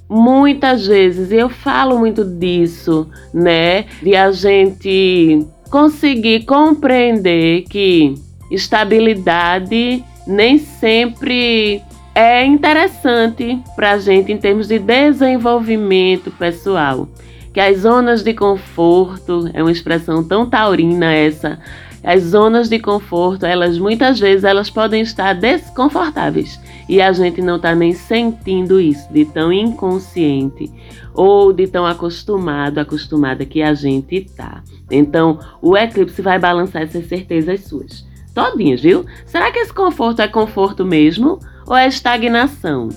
muitas 0.08 0.86
vezes, 0.86 1.30
e 1.30 1.36
eu 1.36 1.48
falo 1.48 1.98
muito 1.98 2.24
disso, 2.24 3.08
né? 3.32 3.84
De 4.02 4.16
a 4.16 4.32
gente 4.32 5.46
conseguir 5.70 6.44
compreender 6.46 7.62
que 7.68 8.14
estabilidade 8.50 10.02
nem 10.26 10.58
sempre 10.58 11.82
é 12.14 12.44
interessante 12.44 13.60
para 13.76 13.92
a 13.92 13.98
gente 13.98 14.32
em 14.32 14.38
termos 14.38 14.66
de 14.66 14.78
desenvolvimento 14.78 16.30
pessoal. 16.30 17.08
Que 17.52 17.60
as 17.60 17.80
zonas 17.80 18.22
de 18.22 18.32
conforto 18.32 19.50
é 19.52 19.62
uma 19.62 19.72
expressão 19.72 20.24
tão 20.24 20.48
taurina 20.48 21.12
essa. 21.12 21.58
As 22.02 22.22
zonas 22.22 22.68
de 22.68 22.78
conforto, 22.78 23.44
elas 23.44 23.78
muitas 23.78 24.18
vezes 24.18 24.44
elas 24.44 24.70
podem 24.70 25.02
estar 25.02 25.34
desconfortáveis 25.34 26.58
e 26.88 27.02
a 27.02 27.12
gente 27.12 27.42
não 27.42 27.56
está 27.56 27.74
nem 27.74 27.92
sentindo 27.92 28.80
isso, 28.80 29.12
de 29.12 29.24
tão 29.26 29.52
inconsciente 29.52 30.72
ou 31.12 31.52
de 31.52 31.66
tão 31.66 31.84
acostumado, 31.84 32.78
acostumada 32.78 33.44
que 33.44 33.60
a 33.60 33.74
gente 33.74 34.22
tá. 34.36 34.62
Então, 34.90 35.38
o 35.60 35.76
eclipse 35.76 36.22
vai 36.22 36.38
balançar 36.38 36.82
essas 36.82 37.06
certezas 37.06 37.64
suas. 37.64 38.06
Todinhas, 38.34 38.80
viu? 38.80 39.04
Será 39.26 39.50
que 39.50 39.58
esse 39.58 39.72
conforto 39.72 40.22
é 40.22 40.28
conforto 40.28 40.84
mesmo 40.84 41.40
ou 41.66 41.76
é 41.76 41.86
estagnação? 41.88 42.88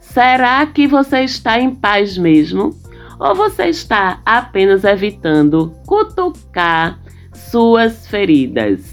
Será 0.00 0.66
que 0.66 0.86
você 0.86 1.20
está 1.20 1.58
em 1.58 1.74
paz 1.74 2.18
mesmo? 2.18 2.76
Ou 3.18 3.34
você 3.34 3.66
está 3.66 4.20
apenas 4.26 4.84
evitando 4.84 5.72
cutucar 5.86 6.98
suas 7.32 8.06
feridas? 8.08 8.91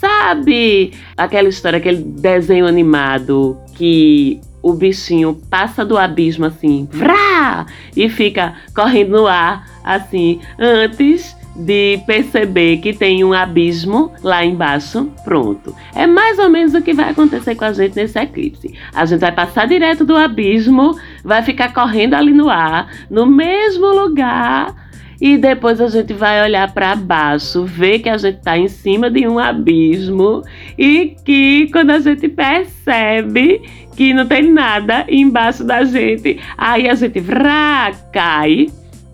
Sabe 0.00 0.92
aquela 1.14 1.50
história, 1.50 1.76
aquele 1.76 2.02
desenho 2.02 2.66
animado 2.66 3.58
que 3.76 4.40
o 4.62 4.72
bichinho 4.72 5.38
passa 5.50 5.84
do 5.84 5.98
abismo 5.98 6.46
assim, 6.46 6.88
vrá, 6.90 7.66
e 7.94 8.08
fica 8.08 8.54
correndo 8.74 9.10
no 9.10 9.26
ar 9.26 9.66
assim, 9.84 10.40
antes 10.58 11.36
de 11.54 12.00
perceber 12.06 12.78
que 12.78 12.94
tem 12.94 13.22
um 13.22 13.34
abismo 13.34 14.10
lá 14.22 14.42
embaixo, 14.42 15.10
pronto. 15.22 15.74
É 15.94 16.06
mais 16.06 16.38
ou 16.38 16.48
menos 16.48 16.72
o 16.72 16.80
que 16.80 16.94
vai 16.94 17.10
acontecer 17.10 17.54
com 17.54 17.66
a 17.66 17.72
gente 17.74 17.94
nesse 17.94 18.18
eclipse. 18.18 18.74
A 18.94 19.04
gente 19.04 19.20
vai 19.20 19.32
passar 19.32 19.66
direto 19.68 20.02
do 20.02 20.16
abismo, 20.16 20.96
vai 21.22 21.42
ficar 21.42 21.74
correndo 21.74 22.14
ali 22.14 22.32
no 22.32 22.48
ar, 22.48 22.90
no 23.10 23.26
mesmo 23.26 23.86
lugar 23.86 24.79
e 25.20 25.36
depois 25.36 25.80
a 25.80 25.88
gente 25.88 26.14
vai 26.14 26.42
olhar 26.42 26.72
para 26.72 26.96
baixo, 26.96 27.64
ver 27.64 27.98
que 27.98 28.08
a 28.08 28.16
gente 28.16 28.38
está 28.38 28.56
em 28.56 28.68
cima 28.68 29.10
de 29.10 29.28
um 29.28 29.38
abismo 29.38 30.42
e 30.78 31.14
que 31.24 31.68
quando 31.70 31.90
a 31.90 31.98
gente 31.98 32.26
percebe 32.28 33.60
que 33.94 34.14
não 34.14 34.26
tem 34.26 34.50
nada 34.50 35.04
embaixo 35.08 35.62
da 35.62 35.84
gente, 35.84 36.40
aí 36.56 36.88
a 36.88 36.94
gente 36.94 37.20
vrá, 37.20 37.92
cai. 38.12 38.68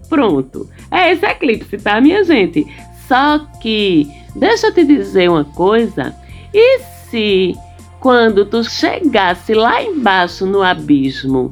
Pronto. 0.08 0.70
É 0.92 1.12
esse 1.12 1.26
eclipse, 1.26 1.76
tá, 1.78 2.00
minha 2.00 2.22
gente? 2.22 2.64
Só 3.08 3.40
que, 3.60 4.06
deixa 4.36 4.68
eu 4.68 4.74
te 4.74 4.84
dizer 4.84 5.28
uma 5.28 5.44
coisa. 5.44 6.14
E 6.54 6.78
se 7.10 7.56
quando 7.98 8.44
tu 8.44 8.62
chegasse 8.62 9.54
lá 9.54 9.82
embaixo 9.82 10.46
no 10.46 10.62
abismo, 10.62 11.50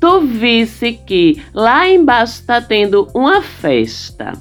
tu 0.00 0.20
visse 0.20 0.92
que 0.92 1.42
lá 1.52 1.88
embaixo 1.88 2.40
está 2.40 2.60
tendo 2.60 3.08
uma 3.14 3.42
festa, 3.42 4.32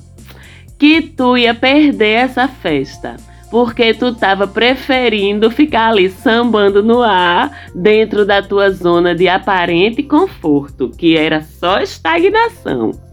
que 0.78 1.02
tu 1.02 1.38
ia 1.38 1.54
perder 1.54 2.26
essa 2.26 2.48
festa, 2.48 3.16
porque 3.50 3.94
tu 3.94 4.08
estava 4.10 4.48
preferindo 4.48 5.50
ficar 5.50 5.90
ali 5.90 6.10
sambando 6.10 6.84
no 6.84 7.02
ar 7.02 7.70
dentro 7.74 8.26
da 8.26 8.42
tua 8.42 8.70
zona 8.70 9.16
de 9.16 9.28
aparente 9.28 10.04
conforto, 10.04 10.90
que 10.90 11.18
era 11.18 11.42
só 11.42 11.80
estagnação. 11.80 13.05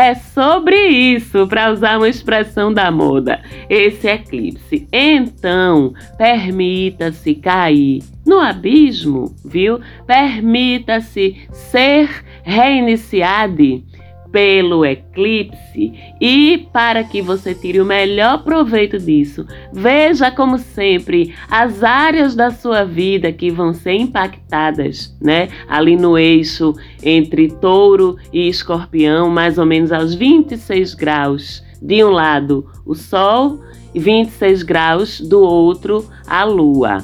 É 0.00 0.14
sobre 0.14 0.76
isso, 0.86 1.44
para 1.48 1.72
usar 1.72 1.96
uma 1.98 2.08
expressão 2.08 2.72
da 2.72 2.88
moda, 2.88 3.42
esse 3.68 4.06
eclipse. 4.06 4.86
Então, 4.92 5.92
permita-se 6.16 7.34
cair 7.34 8.04
no 8.24 8.38
abismo, 8.38 9.34
viu? 9.44 9.80
Permita-se 10.06 11.48
ser 11.50 12.08
reiniciado 12.44 13.82
pelo 14.30 14.84
eclipse 14.84 15.92
e 16.20 16.68
para 16.72 17.04
que 17.04 17.22
você 17.22 17.54
tire 17.54 17.80
o 17.80 17.86
melhor 17.86 18.42
proveito 18.44 18.98
disso, 18.98 19.46
veja 19.72 20.30
como 20.30 20.58
sempre 20.58 21.34
as 21.50 21.82
áreas 21.82 22.34
da 22.34 22.50
sua 22.50 22.84
vida 22.84 23.32
que 23.32 23.50
vão 23.50 23.72
ser 23.72 23.94
impactadas, 23.94 25.16
né? 25.20 25.48
Ali 25.68 25.96
no 25.96 26.18
eixo 26.18 26.74
entre 27.02 27.48
Touro 27.48 28.16
e 28.32 28.48
Escorpião, 28.48 29.30
mais 29.30 29.58
ou 29.58 29.66
menos 29.66 29.92
aos 29.92 30.14
26 30.14 30.94
graus. 30.94 31.62
De 31.80 32.02
um 32.02 32.10
lado, 32.10 32.66
o 32.84 32.94
Sol, 32.94 33.60
e 33.94 34.00
26 34.00 34.62
graus 34.62 35.20
do 35.20 35.40
outro, 35.40 36.08
a 36.26 36.44
Lua. 36.44 36.98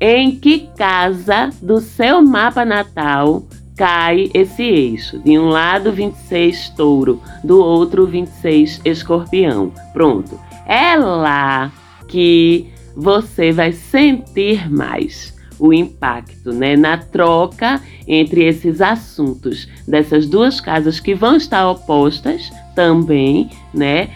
Em 0.00 0.34
que 0.34 0.68
casa 0.76 1.50
do 1.60 1.80
seu 1.80 2.22
mapa 2.22 2.64
natal 2.64 3.44
cai 3.80 4.30
esse 4.34 4.62
eixo. 4.62 5.18
De 5.20 5.38
um 5.38 5.48
lado, 5.48 5.90
26 5.90 6.68
touro, 6.76 7.18
do 7.42 7.64
outro, 7.64 8.06
26 8.06 8.82
escorpião. 8.84 9.72
Pronto. 9.94 10.38
É 10.66 10.96
lá 10.96 11.72
que 12.06 12.68
você 12.94 13.50
vai 13.52 13.72
sentir 13.72 14.70
mais 14.70 15.34
o 15.58 15.72
impacto, 15.72 16.52
né, 16.52 16.76
na 16.76 16.98
troca 16.98 17.80
entre 18.06 18.44
esses 18.44 18.82
assuntos 18.82 19.66
dessas 19.88 20.26
duas 20.26 20.60
casas 20.60 21.00
que 21.00 21.14
vão 21.14 21.36
estar 21.36 21.66
opostas 21.66 22.50
também, 22.74 23.48
né? 23.72 24.10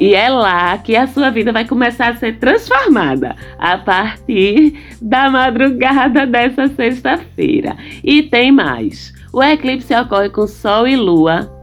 E 0.00 0.14
é 0.14 0.30
lá 0.30 0.78
que 0.78 0.96
a 0.96 1.06
sua 1.06 1.28
vida 1.28 1.52
vai 1.52 1.66
começar 1.66 2.08
a 2.08 2.16
ser 2.16 2.38
transformada 2.38 3.36
a 3.58 3.76
partir 3.76 4.74
da 5.00 5.28
madrugada 5.28 6.26
dessa 6.26 6.68
sexta-feira. 6.68 7.76
E 8.02 8.22
tem 8.22 8.50
mais. 8.50 9.12
O 9.30 9.42
eclipse 9.42 9.94
ocorre 9.94 10.30
com 10.30 10.46
Sol 10.46 10.88
e 10.88 10.96
Lua 10.96 11.54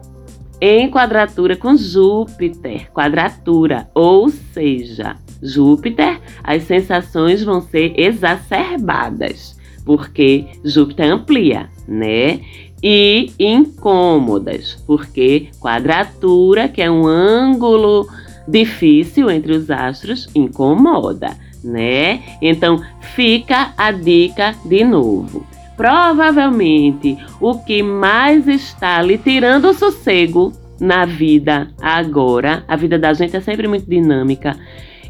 em 0.61 0.89
quadratura 0.89 1.55
com 1.55 1.75
Júpiter, 1.75 2.91
quadratura, 2.91 3.89
ou 3.93 4.29
seja, 4.29 5.15
Júpiter, 5.41 6.19
as 6.43 6.63
sensações 6.63 7.43
vão 7.43 7.61
ser 7.61 7.93
exacerbadas, 7.99 9.57
porque 9.83 10.45
Júpiter 10.63 11.11
amplia, 11.11 11.69
né? 11.87 12.39
E 12.81 13.31
incômodas, 13.39 14.83
porque 14.85 15.49
quadratura, 15.59 16.67
que 16.67 16.81
é 16.81 16.89
um 16.89 17.05
ângulo 17.05 18.07
difícil 18.47 19.29
entre 19.29 19.53
os 19.53 19.69
astros 19.69 20.27
incomoda, 20.33 21.37
né? 21.63 22.21
Então 22.41 22.81
fica 23.15 23.73
a 23.77 23.91
dica 23.91 24.55
de 24.65 24.83
novo. 24.83 25.45
Provavelmente 25.75 27.17
o 27.39 27.59
que 27.59 27.83
mais 27.83 28.47
está 28.47 29.01
lhe 29.01 29.17
tirando 29.17 29.65
o 29.65 29.73
sossego 29.73 30.51
na 30.79 31.05
vida 31.05 31.69
agora, 31.81 32.63
a 32.67 32.75
vida 32.75 32.97
da 32.97 33.13
gente 33.13 33.35
é 33.35 33.41
sempre 33.41 33.67
muito 33.67 33.89
dinâmica 33.89 34.55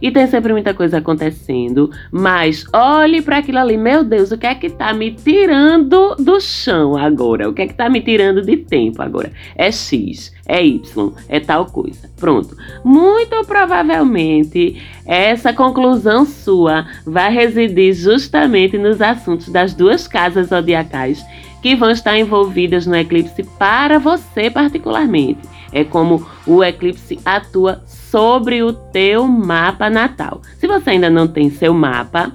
e 0.01 0.11
tem 0.11 0.27
sempre 0.27 0.51
muita 0.51 0.73
coisa 0.73 0.97
acontecendo, 0.97 1.89
mas 2.11 2.65
olhe 2.73 3.21
para 3.21 3.37
aquilo 3.37 3.59
ali, 3.59 3.77
meu 3.77 4.03
Deus, 4.03 4.31
o 4.31 4.37
que 4.37 4.47
é 4.47 4.55
que 4.55 4.69
tá 4.69 4.93
me 4.93 5.11
tirando 5.11 6.15
do 6.15 6.39
chão 6.39 6.95
agora? 6.95 7.49
O 7.49 7.53
que 7.53 7.63
é 7.63 7.67
que 7.67 7.73
tá 7.73 7.89
me 7.89 8.01
tirando 8.01 8.41
de 8.41 8.57
tempo 8.57 9.01
agora? 9.01 9.31
É 9.55 9.71
X, 9.71 10.33
é 10.47 10.63
Y, 10.63 11.11
é 11.27 11.39
tal 11.39 11.65
coisa. 11.65 12.09
Pronto. 12.17 12.55
Muito 12.83 13.35
provavelmente 13.45 14.81
essa 15.05 15.53
conclusão 15.53 16.25
sua 16.25 16.85
vai 17.05 17.31
residir 17.31 17.93
justamente 17.93 18.77
nos 18.77 19.01
assuntos 19.01 19.49
das 19.49 19.73
duas 19.73 20.07
casas 20.07 20.47
zodiacais 20.47 21.23
que 21.61 21.75
vão 21.75 21.91
estar 21.91 22.17
envolvidas 22.17 22.85
no 22.85 22.95
eclipse 22.95 23.43
para 23.57 23.99
você 23.99 24.49
particularmente. 24.49 25.41
É 25.71 25.83
como 25.83 26.25
o 26.45 26.63
eclipse 26.63 27.19
atua 27.25 27.83
sobre 28.11 28.63
o 28.63 28.73
teu 28.73 29.27
mapa 29.27 29.89
natal. 29.89 30.41
Se 30.57 30.67
você 30.67 30.91
ainda 30.91 31.09
não 31.09 31.27
tem 31.27 31.49
seu 31.49 31.73
mapa, 31.73 32.31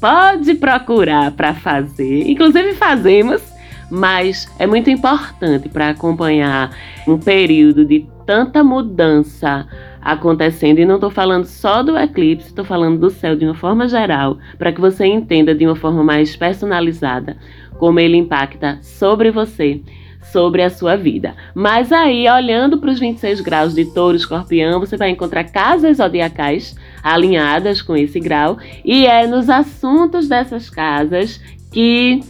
pode 0.00 0.54
procurar 0.54 1.32
para 1.32 1.54
fazer. 1.54 2.28
Inclusive 2.28 2.74
fazemos, 2.74 3.42
mas 3.90 4.48
é 4.58 4.66
muito 4.66 4.88
importante 4.88 5.68
para 5.68 5.90
acompanhar 5.90 6.70
um 7.06 7.18
período 7.18 7.84
de 7.84 8.06
tanta 8.24 8.62
mudança 8.62 9.66
acontecendo. 10.00 10.78
E 10.78 10.86
não 10.86 10.94
estou 10.94 11.10
falando 11.10 11.44
só 11.44 11.82
do 11.82 11.96
eclipse, 11.96 12.48
estou 12.48 12.64
falando 12.64 12.98
do 12.98 13.10
céu 13.10 13.36
de 13.36 13.44
uma 13.44 13.54
forma 13.54 13.88
geral, 13.88 14.38
para 14.56 14.72
que 14.72 14.80
você 14.80 15.06
entenda 15.06 15.54
de 15.54 15.66
uma 15.66 15.76
forma 15.76 16.02
mais 16.02 16.36
personalizada 16.36 17.36
como 17.78 17.98
ele 17.98 18.16
impacta 18.16 18.78
sobre 18.82 19.30
você 19.30 19.82
sobre 20.32 20.62
a 20.62 20.70
sua 20.70 20.96
vida. 20.96 21.34
Mas 21.54 21.92
aí, 21.92 22.28
olhando 22.28 22.78
para 22.78 22.90
os 22.90 22.98
26 22.98 23.40
graus 23.40 23.74
de 23.74 23.84
touro 23.84 24.16
escorpião, 24.16 24.80
você 24.80 24.96
vai 24.96 25.10
encontrar 25.10 25.44
casas 25.44 25.98
zodiacais 25.98 26.74
alinhadas 27.02 27.82
com 27.82 27.96
esse 27.96 28.20
grau, 28.20 28.58
e 28.84 29.06
é 29.06 29.26
nos 29.26 29.48
assuntos 29.48 30.28
dessas 30.28 30.68
casas 30.68 31.40
que 31.72 32.20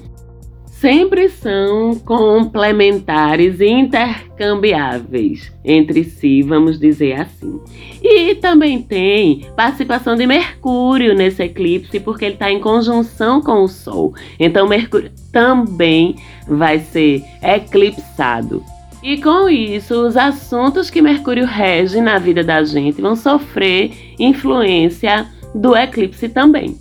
sempre 0.80 1.28
são 1.28 1.95
complementares 1.95 3.61
e 3.61 3.66
intercambiáveis 3.66 5.52
entre 5.62 6.04
si, 6.04 6.40
vamos 6.42 6.78
dizer 6.80 7.21
assim. 7.21 7.61
E 8.02 8.35
também 8.37 8.80
tem 8.80 9.47
participação 9.54 10.16
de 10.16 10.26
Mercúrio 10.26 11.14
nesse 11.14 11.42
eclipse, 11.42 12.00
porque 12.00 12.25
ele 12.25 12.35
está 12.35 12.50
em 12.50 12.61
conjunção 12.61 13.42
com 13.42 13.62
o 13.62 13.69
Sol. 13.69 14.14
Então, 14.38 14.66
Mercúrio 14.66 15.11
também 15.30 16.16
vai 16.57 16.80
ser 16.80 17.25
eclipsado. 17.42 18.62
E 19.02 19.21
com 19.21 19.49
isso, 19.49 19.95
os 20.07 20.16
assuntos 20.16 20.90
que 20.90 21.00
Mercúrio 21.00 21.47
rege 21.47 22.00
na 22.00 22.19
vida 22.19 22.45
da 22.45 22.62
gente 22.62 23.00
vão 23.00 23.16
sofrer 23.16 24.14
influência 24.19 25.26
do 25.54 25.75
eclipse 25.75 26.28
também. 26.28 26.76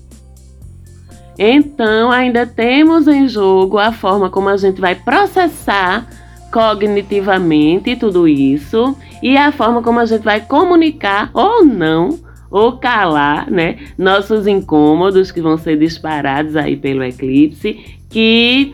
Então, 1.37 2.11
ainda 2.11 2.45
temos 2.45 3.07
em 3.07 3.27
jogo 3.27 3.77
a 3.77 3.93
forma 3.93 4.29
como 4.29 4.49
a 4.49 4.57
gente 4.57 4.81
vai 4.81 4.95
processar 4.95 6.05
cognitivamente 6.51 7.95
tudo 7.95 8.27
isso 8.27 8.97
e 9.23 9.37
a 9.37 9.51
forma 9.51 9.81
como 9.81 9.99
a 9.99 10.05
gente 10.05 10.23
vai 10.23 10.41
comunicar 10.41 11.29
ou 11.33 11.63
não 11.63 12.19
ou 12.51 12.73
calar, 12.73 13.49
né, 13.49 13.77
nossos 13.97 14.47
incômodos 14.47 15.31
que 15.31 15.39
vão 15.39 15.57
ser 15.57 15.77
disparados 15.77 16.55
aí 16.55 16.75
pelo 16.75 17.03
eclipse, 17.03 17.99
que 18.09 18.73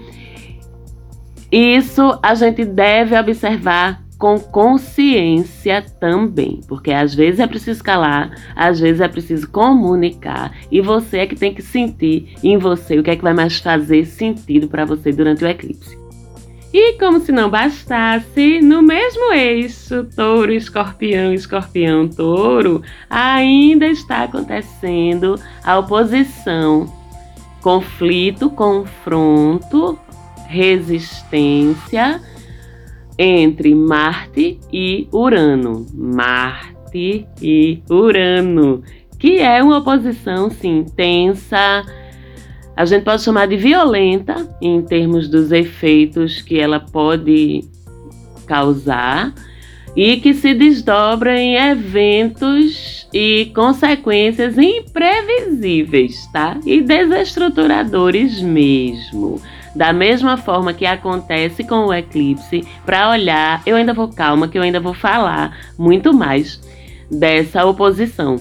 isso 1.55 2.19
a 2.21 2.35
gente 2.35 2.65
deve 2.65 3.17
observar 3.17 4.03
com 4.17 4.37
consciência 4.39 5.81
também, 5.99 6.59
porque 6.67 6.91
às 6.91 7.13
vezes 7.13 7.39
é 7.39 7.47
preciso 7.47 7.83
calar, 7.83 8.31
às 8.55 8.79
vezes 8.79 8.99
é 8.99 9.07
preciso 9.07 9.49
comunicar, 9.49 10.51
e 10.71 10.81
você 10.81 11.19
é 11.19 11.27
que 11.27 11.35
tem 11.35 11.53
que 11.53 11.61
sentir 11.61 12.35
em 12.43 12.57
você 12.57 12.99
o 12.99 13.03
que 13.03 13.11
é 13.11 13.15
que 13.15 13.23
vai 13.23 13.33
mais 13.33 13.59
fazer 13.59 14.05
sentido 14.05 14.67
para 14.67 14.83
você 14.83 15.11
durante 15.11 15.45
o 15.45 15.47
eclipse. 15.47 15.97
E 16.73 16.97
como 16.99 17.21
se 17.21 17.31
não 17.31 17.49
bastasse, 17.49 18.59
no 18.59 18.81
mesmo 18.81 19.31
eixo 19.31 20.03
touro, 20.13 20.51
escorpião, 20.51 21.33
escorpião, 21.33 22.05
touro, 22.05 22.81
ainda 23.09 23.85
está 23.85 24.23
acontecendo 24.23 25.39
a 25.63 25.79
oposição, 25.79 26.85
conflito, 27.61 28.49
confronto, 28.49 29.97
resistência 30.47 32.21
entre 33.17 33.73
Marte 33.73 34.59
e 34.71 35.07
Urano. 35.11 35.85
Marte 35.93 37.27
e 37.41 37.81
Urano, 37.89 38.83
que 39.19 39.39
é 39.39 39.61
uma 39.63 39.77
oposição, 39.79 40.49
sim, 40.49 40.85
tensa. 40.95 41.83
A 42.75 42.85
gente 42.85 43.03
pode 43.03 43.21
chamar 43.21 43.47
de 43.47 43.55
violenta 43.55 44.47
em 44.61 44.81
termos 44.81 45.29
dos 45.29 45.51
efeitos 45.51 46.41
que 46.41 46.59
ela 46.59 46.79
pode 46.79 47.63
causar 48.45 49.33
e 49.95 50.17
que 50.17 50.33
se 50.33 50.53
desdobra 50.53 51.39
em 51.39 51.55
eventos 51.55 53.07
e 53.13 53.49
consequências 53.55 54.57
imprevisíveis, 54.57 56.27
tá? 56.33 56.59
E 56.65 56.81
desestruturadores 56.81 58.41
mesmo. 58.41 59.41
Da 59.75 59.91
mesma 59.91 60.37
forma 60.37 60.73
que 60.73 60.85
acontece 60.85 61.63
com 61.63 61.87
o 61.87 61.93
eclipse, 61.93 62.65
para 62.85 63.09
olhar, 63.09 63.61
eu 63.65 63.75
ainda 63.75 63.93
vou 63.93 64.07
calma, 64.07 64.47
que 64.47 64.57
eu 64.57 64.61
ainda 64.61 64.79
vou 64.79 64.93
falar 64.93 65.57
muito 65.77 66.13
mais 66.13 66.61
dessa 67.11 67.65
oposição. 67.65 68.37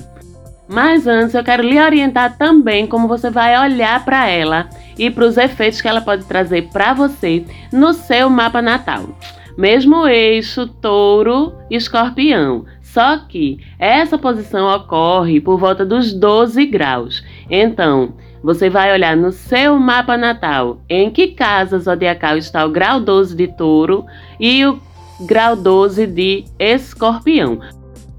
Mas 0.69 1.07
antes 1.07 1.35
eu 1.35 1.45
quero 1.45 1.63
lhe 1.63 1.79
orientar 1.81 2.39
também 2.39 2.87
como 2.87 3.09
você 3.09 3.31
vai 3.31 3.59
olhar 3.61 4.05
para 4.05 4.29
ela 4.29 4.69
e 4.97 5.11
para 5.11 5.25
os 5.25 5.37
efeitos 5.37 5.81
que 5.81 5.89
ela 5.89 6.01
pode 6.01 6.25
trazer 6.25 6.69
para 6.73 6.95
você 6.95 7.45
no 7.73 7.93
seu 7.93 8.31
mapa 8.31 8.63
natal. 8.63 9.19
Mesmo 9.59 10.07
eixo 10.07 10.67
touro 10.67 11.53
escorpião, 11.71 12.65
só 12.81 13.19
que 13.19 13.59
essa 13.79 14.17
posição 14.17 14.67
ocorre 14.75 15.41
por 15.41 15.59
volta 15.59 15.85
dos 15.85 16.13
12 16.13 16.65
graus. 16.67 17.23
Então, 17.51 18.15
você 18.45 18.69
vai 18.69 18.93
olhar 18.93 19.17
no 19.17 19.33
seu 19.33 19.79
mapa 19.79 20.19
natal 20.19 20.83
em 20.87 21.11
que 21.11 21.29
casa 21.29 21.79
zodiacal 21.79 22.37
está 22.37 22.63
o 22.67 22.71
grau 22.71 23.01
12 23.01 23.35
de 23.35 23.49
touro 23.49 24.05
e 24.39 24.67
o 24.67 24.79
grau 25.27 25.57
12 25.57 26.07
de 26.07 26.45
escorpião. 26.59 27.59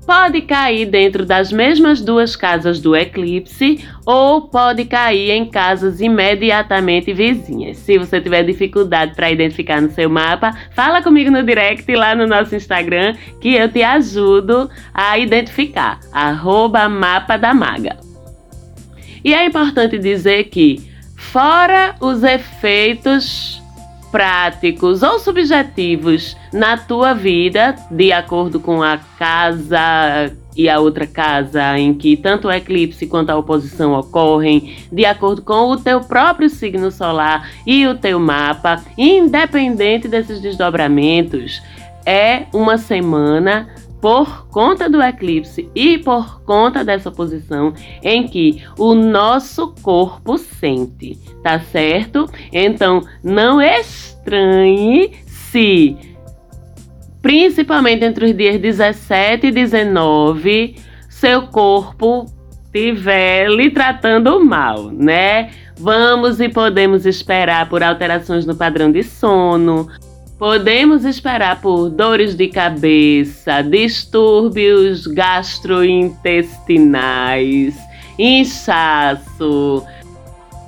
Pode 0.03 0.41
cair 0.41 0.87
dentro 0.87 1.25
das 1.25 1.51
mesmas 1.51 2.01
duas 2.01 2.35
casas 2.35 2.79
do 2.79 2.95
eclipse 2.95 3.83
ou 4.03 4.49
pode 4.49 4.85
cair 4.85 5.31
em 5.31 5.45
casas 5.45 5.99
imediatamente 5.99 7.13
vizinhas. 7.13 7.77
Se 7.77 7.97
você 7.97 8.19
tiver 8.19 8.43
dificuldade 8.43 9.15
para 9.15 9.31
identificar 9.31 9.79
no 9.79 9.91
seu 9.91 10.09
mapa, 10.09 10.55
fala 10.71 11.03
comigo 11.03 11.29
no 11.29 11.43
direct 11.43 11.91
lá 11.95 12.15
no 12.15 12.25
nosso 12.25 12.55
Instagram 12.55 13.15
que 13.39 13.53
eu 13.55 13.71
te 13.71 13.83
ajudo 13.83 14.69
a 14.91 15.19
identificar. 15.19 15.99
Arroba 16.11 16.89
mapa 16.89 17.37
da 17.37 17.53
maga. 17.53 18.04
E 19.25 19.33
é 19.33 19.43
importante 19.43 19.97
dizer 19.97 20.43
que, 20.45 20.87
fora 21.17 21.95
os 21.99 22.21
efeitos 22.21 23.59
práticos 24.11 25.01
ou 25.01 25.17
subjetivos 25.17 26.37
na 26.53 26.77
tua 26.77 27.15
vida, 27.15 27.75
de 27.89 28.11
acordo 28.11 28.59
com 28.59 28.83
a 28.83 28.99
casa 29.17 30.31
e 30.55 30.69
a 30.69 30.79
outra 30.79 31.07
casa 31.07 31.75
em 31.77 31.95
que 31.95 32.15
tanto 32.15 32.47
o 32.47 32.51
eclipse 32.51 33.07
quanto 33.07 33.31
a 33.31 33.35
oposição 33.35 33.93
ocorrem, 33.93 34.75
de 34.91 35.05
acordo 35.05 35.41
com 35.41 35.71
o 35.71 35.77
teu 35.77 36.01
próprio 36.01 36.47
signo 36.47 36.91
solar 36.91 37.49
e 37.65 37.87
o 37.87 37.95
teu 37.95 38.19
mapa, 38.19 38.83
independente 38.95 40.07
desses 40.07 40.39
desdobramentos, 40.39 41.63
é 42.05 42.43
uma 42.53 42.77
semana 42.77 43.67
por 44.05 44.47
conta 44.49 44.87
do 44.87 45.01
eclipse 45.01 45.67
e 45.73 45.97
por 45.97 46.43
conta 46.43 46.83
dessa 46.83 47.09
posição 47.09 47.73
em 48.03 48.27
que 48.27 48.63
o 48.77 48.93
nosso 48.93 49.73
corpo 49.81 50.37
sente, 50.37 51.17
tá 51.41 51.59
certo? 51.59 52.29
Então, 52.53 53.01
não 53.23 53.59
estranhe 53.59 55.11
se, 55.25 55.97
principalmente 57.19 58.05
entre 58.05 58.25
os 58.25 58.37
dias 58.37 58.61
17 58.61 59.47
e 59.47 59.51
19, 59.51 60.75
seu 61.09 61.47
corpo 61.47 62.27
estiver 62.65 63.49
lhe 63.49 63.71
tratando 63.71 64.45
mal, 64.45 64.91
né? 64.91 65.49
Vamos 65.79 66.39
e 66.39 66.47
podemos 66.47 67.07
esperar 67.07 67.67
por 67.69 67.81
alterações 67.81 68.45
no 68.45 68.55
padrão 68.55 68.91
de 68.91 69.01
sono, 69.01 69.89
Podemos 70.37 71.05
esperar 71.05 71.61
por 71.61 71.89
dores 71.89 72.35
de 72.35 72.49
cabeça, 72.49 73.61
distúrbios 73.61 75.07
gastrointestinais, 75.07 77.73
inchaço, 78.19 79.81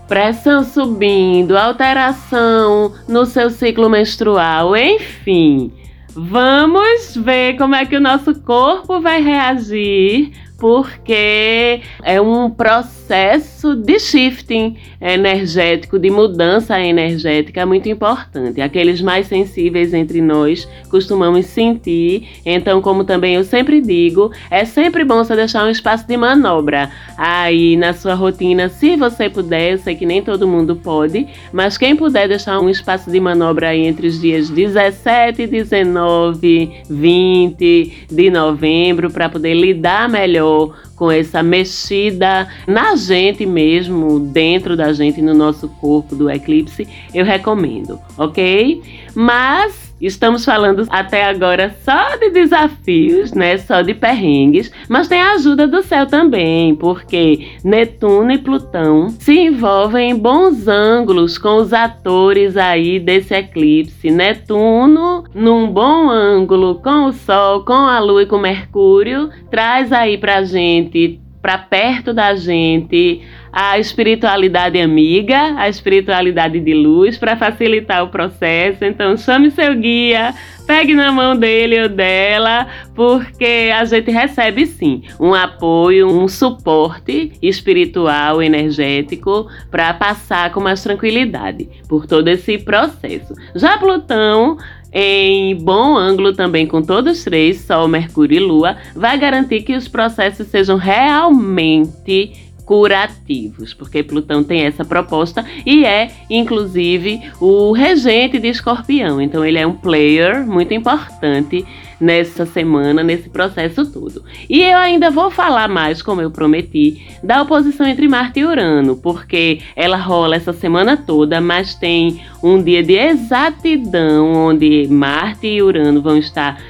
pressão 0.07 0.63
subindo, 0.63 1.57
alteração 1.57 2.93
no 3.09 3.25
seu 3.25 3.49
ciclo 3.49 3.89
menstrual, 3.89 4.73
enfim. 4.77 5.73
Vamos 6.15 7.17
ver 7.17 7.57
como 7.57 7.75
é 7.75 7.85
que 7.85 7.97
o 7.97 8.01
nosso 8.01 8.41
corpo 8.41 9.01
vai 9.01 9.21
reagir 9.21 10.31
porque 10.57 11.81
é 12.03 12.19
um 12.19 12.49
processo 12.49 13.75
de 13.75 13.99
shifting 13.99 14.75
energético, 14.99 15.99
de 15.99 16.09
mudança 16.09 16.79
energética 16.79 17.65
muito 17.65 17.87
importante. 17.87 18.59
Aqueles 18.59 19.01
mais 19.01 19.27
sensíveis 19.27 19.93
entre 19.93 20.19
nós 20.19 20.67
costumamos 20.89 21.45
sentir, 21.45 22.27
então, 22.45 22.81
como 22.81 23.03
também 23.03 23.35
eu 23.35 23.43
sempre 23.43 23.79
digo, 23.79 24.31
é 24.49 24.65
sempre 24.65 25.03
bom 25.03 25.17
você 25.17 25.35
deixar 25.35 25.63
um 25.63 25.69
espaço 25.69 26.07
de 26.07 26.17
manobra 26.17 26.89
aí 27.17 27.75
na 27.75 27.93
sua 27.93 28.15
rotina, 28.15 28.67
se 28.67 28.95
você 28.95 29.29
puder. 29.29 29.73
Eu 29.73 29.77
sei 29.77 29.95
que 29.95 30.05
nem 30.05 30.21
todo 30.21 30.47
mundo 30.47 30.75
pode, 30.75 31.27
mas 31.53 31.77
quem 31.77 31.95
puder 31.95 32.27
deixar 32.27 32.59
um 32.59 32.69
espaço 32.69 33.11
de 33.11 33.19
manobra 33.19 33.69
aí 33.69 33.85
entre 33.85 34.07
os 34.07 34.19
dias 34.19 34.49
17, 34.49 35.45
19, 35.45 36.71
20 36.89 38.07
de 38.09 38.29
novembro 38.29 39.11
para 39.11 39.29
poder 39.29 39.53
lidar 39.53 40.09
melhor 40.09 40.46
com 40.95 41.11
essa 41.11 41.43
mexida 41.43 42.47
na 42.65 42.95
gente 42.95 43.45
mesmo, 43.45 44.19
dentro 44.19 44.75
da 44.75 44.91
gente, 44.93 45.21
no 45.21 45.33
nosso 45.33 45.67
corpo 45.67 46.15
do 46.15 46.29
eclipse, 46.29 46.87
eu 47.13 47.23
recomendo, 47.23 47.99
ok? 48.17 48.81
Mas 49.15 49.86
Estamos 49.99 50.45
falando 50.45 50.85
até 50.89 51.25
agora 51.25 51.75
só 51.83 52.15
de 52.17 52.29
desafios, 52.29 53.33
né? 53.33 53.57
Só 53.57 53.81
de 53.81 53.93
perrengues, 53.93 54.71
mas 54.87 55.07
tem 55.07 55.19
a 55.19 55.33
ajuda 55.33 55.67
do 55.67 55.81
céu 55.81 56.05
também, 56.05 56.75
porque 56.75 57.47
Netuno 57.63 58.31
e 58.31 58.37
Plutão 58.37 59.09
se 59.09 59.37
envolvem 59.37 60.11
em 60.11 60.15
bons 60.15 60.67
ângulos 60.67 61.37
com 61.37 61.57
os 61.57 61.73
atores 61.73 62.55
aí 62.55 62.99
desse 62.99 63.33
eclipse. 63.33 64.11
Netuno, 64.11 65.23
num 65.33 65.67
bom 65.67 66.09
ângulo 66.09 66.75
com 66.75 67.05
o 67.05 67.13
Sol, 67.13 67.65
com 67.65 67.73
a 67.73 67.99
Lua 67.99 68.23
e 68.23 68.25
com 68.25 68.37
Mercúrio, 68.37 69.29
traz 69.49 69.91
aí 69.91 70.17
pra 70.17 70.43
gente 70.43 71.19
para 71.47 71.57
perto 71.59 72.13
da 72.13 72.35
gente 72.35 73.21
a 73.53 73.79
espiritualidade 73.79 74.77
amiga, 74.81 75.55
a 75.57 75.69
espiritualidade 75.69 76.59
de 76.59 76.73
luz 76.73 77.17
para 77.17 77.37
facilitar 77.37 78.03
o 78.03 78.09
processo. 78.09 78.83
Então, 78.83 79.15
chame 79.15 79.49
seu 79.51 79.73
guia, 79.73 80.33
pegue 80.67 80.93
na 80.93 81.09
mão 81.09 81.37
dele 81.37 81.83
ou 81.83 81.87
dela, 81.87 82.67
porque 82.93 83.71
a 83.73 83.85
gente 83.85 84.11
recebe 84.11 84.65
sim 84.65 85.03
um 85.21 85.33
apoio, 85.33 86.09
um 86.09 86.27
suporte 86.27 87.31
espiritual, 87.41 88.43
energético 88.43 89.47
para 89.71 89.93
passar 89.93 90.51
com 90.51 90.59
mais 90.59 90.83
tranquilidade 90.83 91.69
por 91.87 92.05
todo 92.05 92.27
esse 92.27 92.57
processo. 92.57 93.33
Já 93.55 93.77
Plutão 93.77 94.57
em 94.91 95.55
bom 95.55 95.97
ângulo 95.97 96.33
também 96.33 96.65
com 96.65 96.81
todos 96.81 97.23
três, 97.23 97.61
Sol, 97.61 97.87
Mercúrio 97.87 98.37
e 98.37 98.39
Lua, 98.39 98.77
vai 98.95 99.17
garantir 99.17 99.61
que 99.61 99.75
os 99.75 99.87
processos 99.87 100.47
sejam 100.47 100.77
realmente 100.77 102.47
curativos, 102.67 103.73
porque 103.73 104.03
Plutão 104.03 104.43
tem 104.43 104.61
essa 104.61 104.83
proposta 104.83 105.45
e 105.65 105.85
é, 105.85 106.11
inclusive, 106.29 107.21
o 107.39 107.71
regente 107.71 108.37
de 108.39 108.49
Escorpião. 108.49 109.21
Então, 109.21 109.43
ele 109.45 109.57
é 109.57 109.65
um 109.65 109.73
player 109.73 110.45
muito 110.45 110.73
importante 110.73 111.65
nessa 111.99 112.45
semana, 112.45 113.03
nesse 113.03 113.29
processo 113.29 113.85
todo. 113.91 114.23
E 114.49 114.61
eu 114.61 114.77
ainda 114.77 115.09
vou 115.09 115.31
falar 115.31 115.67
mais, 115.67 116.01
como 116.01 116.21
eu 116.21 116.31
prometi, 116.31 117.07
da 117.23 117.41
oposição 117.41 117.87
entre 117.87 118.07
Marte 118.07 118.39
e 118.39 118.45
Urano, 118.45 118.95
porque 118.97 119.59
ela 119.75 119.97
rola 119.97 120.35
essa 120.35 120.53
semana 120.53 120.95
toda, 120.95 121.41
mas 121.41 121.75
tem 121.75 122.21
um 122.43 122.61
dia 122.61 122.83
de 122.83 122.93
exatidão 122.93 124.33
onde 124.33 124.87
Marte 124.89 125.47
e 125.47 125.61
Urano 125.61 126.01
vão 126.01 126.17
estar 126.17 126.61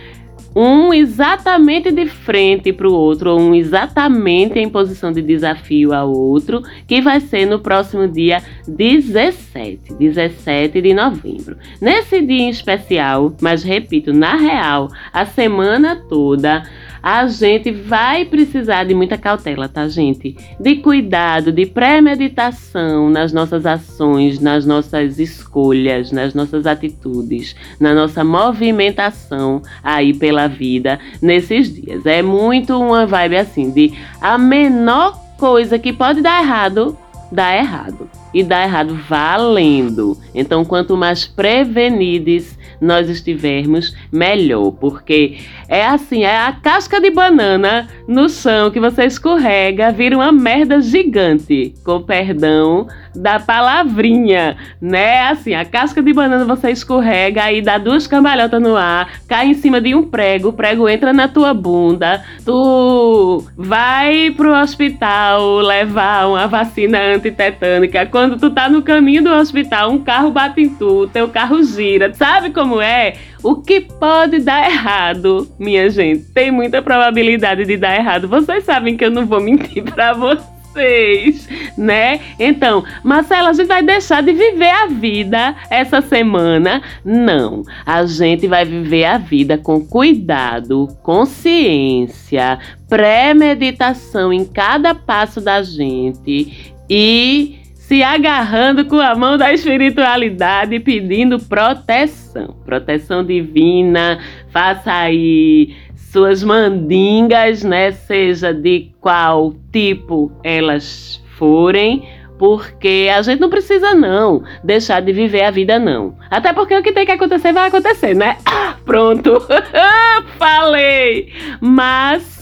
um 0.60 0.92
exatamente 0.92 1.92
de 1.92 2.08
frente 2.08 2.74
para 2.74 2.90
o 2.90 2.94
outro, 2.94 3.30
ou 3.30 3.40
um 3.40 3.54
exatamente 3.54 4.58
em 4.58 4.68
posição 4.68 5.12
de 5.12 5.22
desafio 5.22 5.94
ao 5.94 6.12
outro, 6.12 6.64
que 6.88 7.00
vai 7.00 7.20
ser 7.20 7.46
no 7.46 7.60
próximo 7.60 8.08
dia 8.08 8.42
17, 8.68 9.94
17 9.94 10.82
de 10.82 10.96
novembro. 10.96 11.58
Nesse 11.80 12.20
dia 12.24 12.42
em 12.42 12.50
especial, 12.50 13.36
mas 13.40 13.62
repito, 13.62 14.12
na 14.12 14.36
real, 14.36 14.90
a 15.14 15.28
semana 15.28 15.96
toda 16.10 16.64
a 17.02 17.28
gente 17.28 17.72
vai 17.72 18.26
precisar 18.26 18.84
de 18.84 18.94
muita 18.94 19.18
cautela, 19.18 19.68
tá, 19.68 19.88
gente? 19.88 20.36
De 20.60 20.78
cuidado, 20.78 21.52
de 21.52 21.66
premeditação 21.66 23.10
nas 23.10 23.32
nossas 23.32 23.66
ações, 23.66 24.40
nas 24.40 24.66
nossas 24.66 25.20
escolhas, 25.20 26.12
nas 26.12 26.34
nossas 26.34 26.66
atitudes, 26.66 27.56
na 27.80 27.94
nossa 27.94 28.24
movimentação 28.24 29.62
aí 29.84 30.14
pela 30.14 30.48
vida 30.48 31.00
nesses 31.22 31.74
dias. 31.74 32.06
É 32.06 32.22
muito 32.22 32.78
uma 32.80 33.06
vibe 33.06 33.38
assim 33.38 33.72
de 33.72 33.94
a 34.22 34.38
menor 34.38 35.28
coisa 35.38 35.78
que 35.78 35.94
pode 35.94 36.22
dar 36.22 36.42
errado, 36.42 36.98
dá 37.32 37.56
errado. 37.56 38.10
E 38.34 38.44
dá 38.44 38.64
errado 38.64 38.96
valendo. 39.08 40.18
Então, 40.36 40.64
quanto 40.66 40.98
mais 40.98 41.26
prevenidos 41.26 42.58
nós 42.80 43.10
estivermos, 43.10 43.96
melhor. 44.12 44.72
Porque 44.72 45.38
é 45.68 45.86
assim, 45.86 46.24
é 46.24 46.38
a 46.38 46.52
casca 46.52 47.00
de 47.02 47.12
banana 47.12 47.88
no 48.08 48.30
chão 48.30 48.72
que 48.72 48.80
você 48.80 49.06
escorrega, 49.06 49.92
vira 49.92 50.16
uma 50.16 50.32
merda 50.32 50.80
gigante. 50.82 51.74
Com 51.84 52.02
perdão 52.02 52.88
da 53.14 53.40
palavrinha, 53.40 54.56
né? 54.80 55.28
Assim, 55.28 55.54
a 55.54 55.66
casca 55.66 56.02
de 56.02 56.14
banana 56.14 56.46
você 56.46 56.72
escorrega, 56.72 57.44
aí 57.44 57.62
dá 57.62 57.78
duas 57.78 58.08
cambalhotas 58.08 58.62
no 58.62 58.76
ar, 58.76 59.20
cai 59.28 59.48
em 59.48 59.54
cima 59.56 59.82
de 59.82 59.96
um 59.96 60.04
prego, 60.04 60.50
o 60.50 60.54
prego 60.54 60.88
entra 60.88 61.12
na 61.12 61.28
tua 61.28 61.54
bunda, 61.54 62.24
tu 62.46 63.44
vai 63.58 64.32
pro 64.32 64.54
hospital 64.54 65.58
levar 65.58 66.28
uma 66.28 66.48
vacina 66.48 67.00
antitetânica. 67.16 68.06
Quando 68.06 68.38
tu 68.38 68.52
tá 68.52 68.70
no 68.70 68.82
caminho 68.82 69.24
do 69.24 69.32
hospital, 69.32 69.92
um 69.92 70.00
carro 70.00 70.32
bate 70.32 70.62
em 70.62 70.70
tu, 70.70 71.08
teu 71.12 71.28
carro 71.28 71.62
gira. 71.64 72.14
Sabe 72.14 72.52
como 72.52 72.80
é? 72.80 73.16
O 73.48 73.56
que 73.56 73.80
pode 73.80 74.40
dar 74.40 74.70
errado, 74.70 75.48
minha 75.58 75.90
gente? 75.90 76.26
Tem 76.34 76.52
muita 76.52 76.82
probabilidade 76.82 77.64
de 77.64 77.78
dar 77.78 77.96
errado. 77.96 78.28
Vocês 78.28 78.66
sabem 78.66 78.98
que 78.98 79.06
eu 79.06 79.10
não 79.10 79.26
vou 79.26 79.40
mentir 79.40 79.86
vocês 80.20 80.58
vocês, 80.78 81.50
né? 81.76 82.20
Então, 82.40 82.84
Marcela, 83.04 83.50
a 83.50 83.54
gente 83.54 83.68
vai 83.68 83.82
deixar 83.82 84.22
de 84.22 84.32
viver 84.32 84.70
a 84.70 84.86
vida 84.86 85.56
essa 85.72 86.02
semana? 86.02 86.84
Não. 87.04 87.64
A 87.84 88.06
gente 88.06 88.48
vai 88.48 88.64
viver 88.64 89.06
a 89.06 89.18
vida 89.18 89.58
com 89.58 89.84
cuidado, 89.84 90.88
consciência, 91.02 92.60
premeditação 92.88 94.32
em 94.32 94.46
cada 94.46 94.94
passo 94.94 95.42
da 95.42 95.64
gente 95.64 96.76
e 96.88 97.58
se 97.88 98.04
agarrando 98.04 98.84
com 98.84 99.00
a 99.00 99.16
mão 99.16 99.38
da 99.38 99.54
espiritualidade, 99.54 100.78
pedindo 100.82 101.40
proteção, 101.40 102.54
proteção 102.66 103.24
divina. 103.24 104.20
Faça 104.50 104.92
aí 104.92 105.74
suas 105.96 106.44
mandingas, 106.44 107.64
né? 107.64 107.94
Seja 107.94 108.54
de 108.54 108.92
qual 109.00 109.56
tipo 109.72 110.30
elas 110.44 111.24
forem, 111.38 112.06
porque 112.38 113.10
a 113.16 113.22
gente 113.22 113.40
não 113.40 113.50
precisa 113.50 113.94
não 113.94 114.44
deixar 114.62 115.02
de 115.02 115.14
viver 115.14 115.46
a 115.46 115.52
vida 115.52 115.80
não. 115.80 116.18
Até 116.30 116.52
porque 116.52 116.78
o 116.78 116.84
que 116.84 116.92
tem 116.92 117.06
que 117.06 117.14
acontecer 117.14 117.54
vai 117.54 117.70
acontecer, 117.70 118.14
né? 118.14 118.36
Ah, 118.46 118.76
pronto. 118.84 119.42
Falei. 120.38 121.32
Mas 121.62 122.37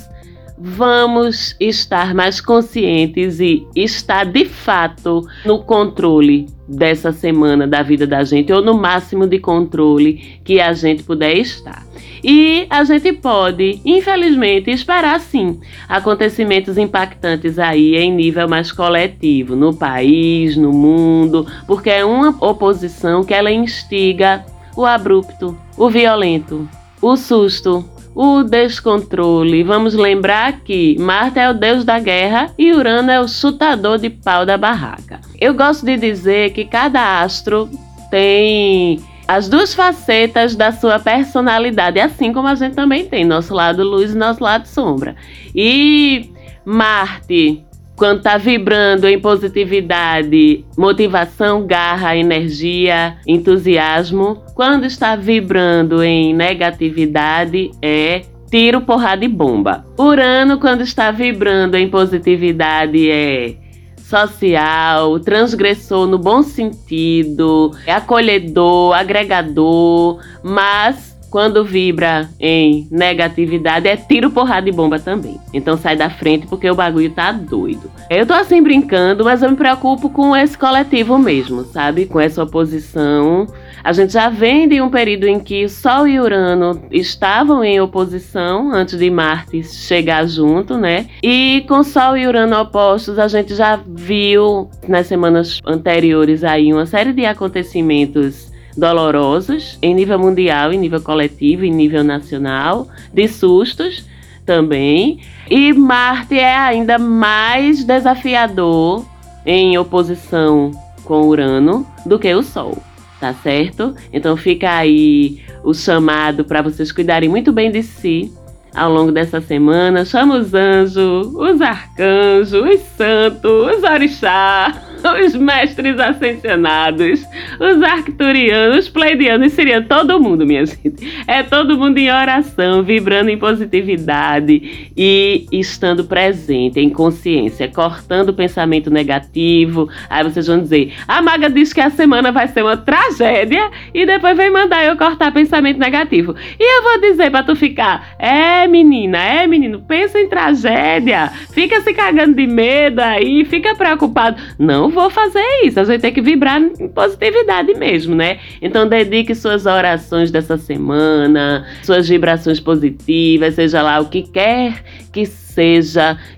vamos 0.67 1.55
estar 1.59 2.15
mais 2.15 2.41
conscientes 2.41 3.39
e 3.39 3.67
estar 3.75 4.25
de 4.25 4.45
fato 4.45 5.21
no 5.45 5.59
controle 5.59 6.47
dessa 6.67 7.11
semana 7.11 7.67
da 7.67 7.83
vida 7.83 8.07
da 8.07 8.23
gente, 8.23 8.51
ou 8.51 8.63
no 8.63 8.73
máximo 8.73 9.27
de 9.27 9.37
controle 9.37 10.39
que 10.43 10.59
a 10.59 10.73
gente 10.73 11.03
puder 11.03 11.37
estar. 11.37 11.85
E 12.23 12.65
a 12.67 12.83
gente 12.83 13.13
pode, 13.13 13.79
infelizmente, 13.85 14.71
esperar 14.71 15.19
sim 15.19 15.59
acontecimentos 15.87 16.79
impactantes 16.79 17.59
aí 17.59 17.95
em 17.95 18.11
nível 18.11 18.49
mais 18.49 18.71
coletivo, 18.71 19.55
no 19.55 19.71
país, 19.71 20.57
no 20.57 20.71
mundo, 20.71 21.45
porque 21.67 21.91
é 21.91 22.03
uma 22.03 22.35
oposição 22.41 23.23
que 23.23 23.35
ela 23.35 23.51
instiga 23.51 24.43
o 24.75 24.83
abrupto, 24.83 25.55
o 25.77 25.87
violento, 25.91 26.67
o 26.99 27.15
susto, 27.15 27.87
o 28.15 28.43
descontrole. 28.43 29.61
Vamos 29.61 29.93
lembrar 29.93 30.61
que 30.61 30.97
Marte 30.97 31.37
é 31.37 31.49
o 31.49 31.53
deus 31.53 31.83
da 31.83 31.99
guerra 31.99 32.49
e 32.57 32.71
Urano 32.71 33.11
é 33.11 33.19
o 33.19 33.27
chutador 33.27 33.97
de 33.97 34.09
pau 34.09 34.45
da 34.45 34.57
barraca. 34.57 35.19
Eu 35.39 35.53
gosto 35.53 35.85
de 35.85 35.97
dizer 35.97 36.53
que 36.53 36.63
cada 36.63 37.21
astro 37.21 37.69
tem 38.09 39.03
as 39.27 39.49
duas 39.49 39.73
facetas 39.73 40.55
da 40.55 40.71
sua 40.71 40.97
personalidade, 40.97 41.99
assim 41.99 42.31
como 42.31 42.47
a 42.47 42.55
gente 42.55 42.75
também 42.75 43.05
tem 43.05 43.25
nosso 43.25 43.53
lado 43.53 43.83
luz 43.83 44.13
e 44.13 44.17
nosso 44.17 44.41
lado 44.41 44.65
sombra. 44.65 45.15
E 45.53 46.31
Marte 46.63 47.64
quando 47.95 48.17
está 48.17 48.37
vibrando 48.37 49.07
em 49.07 49.19
positividade, 49.19 50.65
motivação, 50.77 51.65
garra, 51.65 52.15
energia, 52.15 53.17
entusiasmo. 53.25 54.43
Quando 54.53 54.85
está 54.85 55.15
vibrando 55.15 56.03
em 56.03 56.33
negatividade, 56.33 57.71
é 57.81 58.23
tiro, 58.51 58.81
porrada 58.81 59.23
e 59.23 59.27
bomba. 59.27 59.85
Urano, 59.97 60.59
quando 60.59 60.81
está 60.81 61.11
vibrando 61.11 61.75
em 61.75 61.89
positividade, 61.89 63.09
é 63.09 63.55
social, 63.97 65.19
transgressor 65.19 66.05
no 66.05 66.19
bom 66.19 66.43
sentido, 66.43 67.71
é 67.87 67.93
acolhedor, 67.93 68.93
agregador, 68.93 70.19
mas 70.43 71.14
quando 71.29 71.65
vibra 71.65 72.29
em 72.39 72.87
negatividade, 72.91 73.87
é 73.87 73.97
tiro, 73.97 74.31
porrada 74.31 74.69
e 74.69 74.71
bomba 74.71 74.99
também. 74.99 75.39
Então 75.53 75.77
sai 75.77 75.95
da 75.95 76.09
frente 76.09 76.47
porque 76.47 76.69
o 76.69 76.75
bagulho 76.75 77.09
tá 77.09 77.31
doido. 77.31 77.91
Eu 78.09 78.25
tô 78.25 78.33
assim 78.33 78.61
brincando, 78.61 79.23
mas 79.23 79.41
eu 79.41 79.49
me 79.49 79.55
preocupo 79.55 80.09
com 80.09 80.35
esse 80.35 80.57
coletivo 80.57 81.17
mesmo, 81.17 81.63
sabe? 81.65 82.05
Com 82.05 82.19
essa 82.19 82.43
oposição. 82.43 83.47
A 83.83 83.93
gente 83.93 84.13
já 84.13 84.29
vem 84.29 84.67
de 84.67 84.81
um 84.81 84.89
período 84.89 85.27
em 85.27 85.39
que 85.39 85.67
Sol 85.69 86.07
e 86.07 86.19
Urano 86.19 86.81
estavam 86.91 87.63
em 87.63 87.79
oposição 87.79 88.71
antes 88.71 88.97
de 88.97 89.09
Marte 89.09 89.63
chegar 89.63 90.27
junto, 90.27 90.77
né? 90.77 91.07
E 91.21 91.63
com 91.67 91.83
Sol 91.83 92.17
e 92.17 92.25
Urano 92.25 92.59
opostos, 92.61 93.19
a 93.19 93.27
gente 93.27 93.53
já 93.53 93.79
viu 93.87 94.69
nas 94.87 95.07
semanas 95.07 95.59
anteriores 95.65 96.43
aí 96.43 96.73
uma 96.73 96.85
série 96.85 97.13
de 97.13 97.25
acontecimentos 97.25 98.54
dolorosos 98.75 99.77
em 99.81 99.93
nível 99.93 100.19
mundial, 100.19 100.73
em 100.73 100.77
nível 100.77 101.01
coletivo, 101.01 101.63
em 101.63 101.71
nível 101.71 102.03
nacional, 102.03 102.87
de 103.13 103.27
sustos 103.27 104.05
também. 104.45 105.19
E 105.49 105.73
Marte 105.73 106.37
é 106.37 106.55
ainda 106.55 106.97
mais 106.97 107.83
desafiador 107.83 109.05
em 109.45 109.77
oposição 109.77 110.71
com 111.03 111.27
Urano 111.27 111.85
do 112.05 112.17
que 112.17 112.33
o 112.33 112.41
Sol, 112.41 112.77
tá 113.19 113.33
certo? 113.33 113.95
Então 114.11 114.35
fica 114.35 114.71
aí 114.71 115.41
o 115.63 115.73
chamado 115.73 116.43
para 116.43 116.61
vocês 116.61 116.91
cuidarem 116.91 117.29
muito 117.29 117.51
bem 117.51 117.71
de 117.71 117.83
si 117.83 118.31
ao 118.73 118.91
longo 118.91 119.11
dessa 119.11 119.39
semana. 119.39 120.03
Chama 120.03 120.37
os 120.37 120.53
anjos, 120.53 121.27
os 121.33 121.61
arcanjos, 121.61 122.53
os 122.53 122.81
santos, 122.97 123.77
os 123.77 123.83
orixás 123.83 124.94
os 125.25 125.35
mestres 125.35 125.99
ascensionados, 125.99 127.25
os 127.59 127.81
arcturianos, 127.83 128.85
os 128.85 128.89
pleidianos, 128.89 129.53
seria 129.53 129.81
todo 129.81 130.19
mundo, 130.19 130.45
minha 130.45 130.65
gente. 130.65 131.23
É 131.27 131.43
todo 131.43 131.77
mundo 131.77 131.97
em 131.97 132.11
oração, 132.11 132.83
vibrando 132.83 133.29
em 133.29 133.37
positividade 133.37 134.89
e 134.95 135.45
estando 135.51 136.05
presente 136.05 136.79
em 136.79 136.89
consciência, 136.89 137.67
cortando 137.67 138.29
o 138.29 138.33
pensamento 138.33 138.89
negativo. 138.89 139.89
Aí 140.09 140.23
vocês 140.23 140.47
vão 140.47 140.59
dizer: 140.59 140.93
a 141.07 141.21
maga 141.21 141.49
diz 141.49 141.73
que 141.73 141.81
a 141.81 141.89
semana 141.89 142.31
vai 142.31 142.47
ser 142.47 142.63
uma 142.63 142.77
tragédia 142.77 143.69
e 143.93 144.05
depois 144.05 144.35
vem 144.35 144.51
mandar 144.51 144.85
eu 144.85 144.97
cortar 144.97 145.31
pensamento 145.31 145.79
negativo. 145.79 146.35
E 146.59 146.77
eu 146.77 146.83
vou 146.83 147.01
dizer 147.01 147.29
para 147.29 147.43
tu 147.43 147.55
ficar: 147.55 148.15
é 148.17 148.67
menina, 148.67 149.17
é 149.17 149.47
menino, 149.47 149.81
pensa 149.81 150.19
em 150.19 150.27
tragédia, 150.27 151.27
fica 151.51 151.81
se 151.81 151.93
cagando 151.93 152.33
de 152.33 152.47
medo 152.47 152.99
aí, 152.99 153.45
fica 153.45 153.75
preocupado. 153.75 154.41
Não 154.57 154.89
vou 154.95 155.09
fazer 155.09 155.43
isso. 155.63 155.79
A 155.79 155.83
gente 155.83 156.01
tem 156.01 156.13
que 156.13 156.21
vibrar 156.21 156.59
em 156.59 156.87
positividade 156.87 157.73
mesmo, 157.75 158.15
né? 158.15 158.39
Então 158.61 158.87
dedique 158.87 159.35
suas 159.35 159.65
orações 159.65 160.31
dessa 160.31 160.57
semana, 160.57 161.67
suas 161.83 162.07
vibrações 162.07 162.59
positivas, 162.59 163.53
seja 163.53 163.83
lá 163.83 163.99
o 163.99 164.09
que 164.09 164.23
quer 164.23 164.81
que 165.11 165.25
seja, 165.25 165.44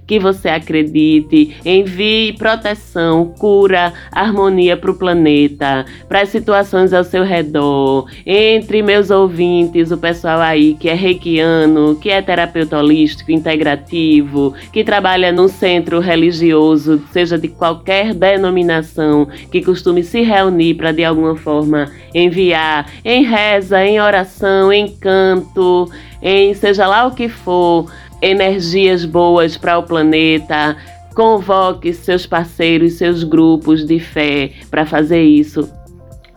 que 0.07 0.19
você 0.19 0.47
acredite, 0.49 1.55
envie 1.65 2.33
proteção, 2.33 3.33
cura, 3.37 3.93
harmonia 4.11 4.77
para 4.77 4.91
o 4.91 4.95
planeta, 4.95 5.85
para 6.07 6.21
as 6.21 6.29
situações 6.29 6.93
ao 6.93 7.03
seu 7.03 7.23
redor. 7.23 8.09
Entre 8.25 8.81
meus 8.81 9.09
ouvintes, 9.09 9.91
o 9.91 9.97
pessoal 9.97 10.39
aí 10.39 10.75
que 10.75 10.87
é 10.87 10.93
reikiano, 10.93 11.95
que 11.95 12.09
é 12.09 12.21
terapeuta 12.21 12.77
holístico, 12.77 13.31
integrativo, 13.31 14.53
que 14.71 14.83
trabalha 14.83 15.31
num 15.31 15.47
centro 15.47 15.99
religioso, 15.99 17.01
seja 17.11 17.37
de 17.37 17.49
qualquer 17.49 18.13
denominação, 18.13 19.27
que 19.51 19.61
costume 19.61 20.03
se 20.03 20.21
reunir 20.21 20.75
para 20.75 20.91
de 20.91 21.03
alguma 21.03 21.35
forma 21.35 21.91
enviar 22.13 22.89
em 23.03 23.23
reza, 23.23 23.83
em 23.85 23.99
oração, 23.99 24.71
em 24.71 24.87
canto, 24.87 25.91
em 26.21 26.53
seja 26.53 26.87
lá 26.87 27.05
o 27.05 27.11
que 27.11 27.29
for 27.29 27.91
energias 28.21 29.05
boas 29.05 29.57
para 29.57 29.77
o 29.77 29.83
planeta. 29.83 30.77
Convoque 31.15 31.93
seus 31.93 32.25
parceiros, 32.25 32.93
seus 32.93 33.23
grupos 33.23 33.85
de 33.85 33.99
fé 33.99 34.51
para 34.69 34.85
fazer 34.85 35.23
isso 35.23 35.67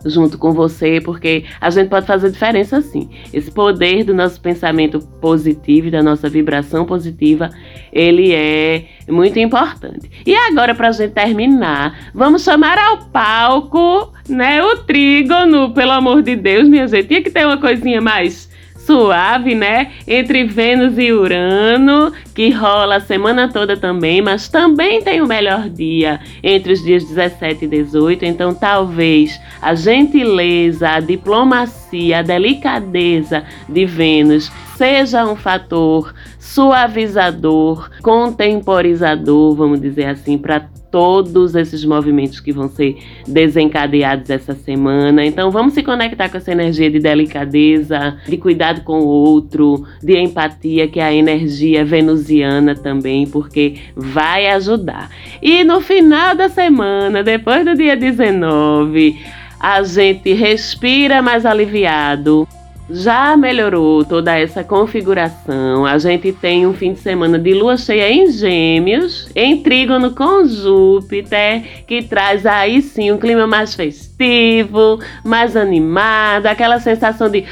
junto 0.05 0.37
com 0.37 0.51
você, 0.53 0.99
porque 0.99 1.45
a 1.59 1.69
gente 1.69 1.89
pode 1.89 2.05
fazer 2.05 2.31
diferença 2.31 2.81
sim. 2.81 3.09
Esse 3.33 3.51
poder 3.51 4.03
do 4.03 4.13
nosso 4.13 4.39
pensamento 4.41 4.99
positivo, 5.21 5.91
da 5.91 6.01
nossa 6.01 6.29
vibração 6.29 6.85
positiva, 6.85 7.49
ele 7.91 8.33
é 8.33 8.85
muito 9.07 9.39
importante. 9.39 10.09
E 10.25 10.35
agora, 10.35 10.73
para 10.73 10.89
a 10.89 10.91
gente 10.91 11.11
terminar, 11.11 12.11
vamos 12.13 12.43
chamar 12.43 12.77
ao 12.77 13.05
palco, 13.05 14.11
né, 14.27 14.63
o 14.63 14.77
trígono, 14.77 15.73
pelo 15.73 15.91
amor 15.91 16.21
de 16.21 16.35
Deus, 16.35 16.67
minha 16.67 16.87
gente. 16.87 17.07
Tinha 17.07 17.21
que 17.21 17.29
ter 17.29 17.45
uma 17.45 17.57
coisinha 17.57 18.01
mais 18.01 18.49
suave, 18.91 19.55
né? 19.55 19.91
Entre 20.05 20.43
Vênus 20.43 20.97
e 20.97 21.13
Urano, 21.13 22.11
que 22.35 22.49
rola 22.49 22.97
a 22.97 22.99
semana 22.99 23.47
toda 23.47 23.77
também, 23.77 24.21
mas 24.21 24.49
também 24.49 25.01
tem 25.01 25.21
o 25.21 25.27
melhor 25.27 25.69
dia 25.69 26.19
entre 26.43 26.73
os 26.73 26.83
dias 26.83 27.05
17 27.05 27.63
e 27.63 27.67
18. 27.69 28.25
Então, 28.25 28.53
talvez 28.53 29.39
a 29.61 29.73
gentileza, 29.73 30.89
a 30.89 30.99
diplomacia, 30.99 32.19
a 32.19 32.21
delicadeza 32.21 33.45
de 33.69 33.85
Vênus 33.85 34.51
seja 34.75 35.25
um 35.25 35.37
fator 35.37 36.13
suavizador, 36.53 37.89
contemporizador, 38.01 39.55
vamos 39.55 39.79
dizer 39.79 40.05
assim, 40.05 40.37
para 40.37 40.59
todos 40.91 41.55
esses 41.55 41.85
movimentos 41.85 42.41
que 42.41 42.51
vão 42.51 42.67
ser 42.67 42.97
desencadeados 43.25 44.29
essa 44.29 44.53
semana. 44.53 45.25
Então 45.25 45.49
vamos 45.49 45.73
se 45.73 45.81
conectar 45.81 46.27
com 46.27 46.35
essa 46.35 46.51
energia 46.51 46.91
de 46.91 46.99
delicadeza, 46.99 48.17
de 48.27 48.35
cuidado 48.35 48.81
com 48.81 48.99
o 48.99 49.07
outro, 49.07 49.87
de 50.03 50.17
empatia, 50.17 50.89
que 50.89 50.99
é 50.99 51.03
a 51.03 51.13
energia 51.13 51.85
venusiana 51.85 52.75
também, 52.75 53.25
porque 53.25 53.77
vai 53.95 54.47
ajudar. 54.47 55.09
E 55.41 55.63
no 55.63 55.79
final 55.79 56.35
da 56.35 56.49
semana, 56.49 57.23
depois 57.23 57.63
do 57.63 57.73
dia 57.75 57.95
19, 57.95 59.17
a 59.57 59.81
gente 59.83 60.33
respira 60.33 61.21
mais 61.21 61.45
aliviado 61.45 62.45
já 62.93 63.35
melhorou 63.37 64.03
toda 64.03 64.37
essa 64.37 64.63
configuração. 64.63 65.85
A 65.85 65.97
gente 65.97 66.31
tem 66.31 66.67
um 66.67 66.73
fim 66.73 66.93
de 66.93 66.99
semana 66.99 67.39
de 67.39 67.53
lua 67.53 67.77
cheia 67.77 68.11
em 68.11 68.31
Gêmeos, 68.31 69.29
em 69.35 69.61
trígono 69.61 70.11
com 70.11 70.45
Júpiter, 70.45 71.83
que 71.87 72.03
traz 72.03 72.45
aí 72.45 72.81
sim 72.81 73.11
um 73.11 73.17
clima 73.17 73.47
mais 73.47 73.73
festivo, 73.73 74.99
mais 75.23 75.55
animado, 75.55 76.47
aquela 76.47 76.79
sensação 76.79 77.29
de 77.29 77.45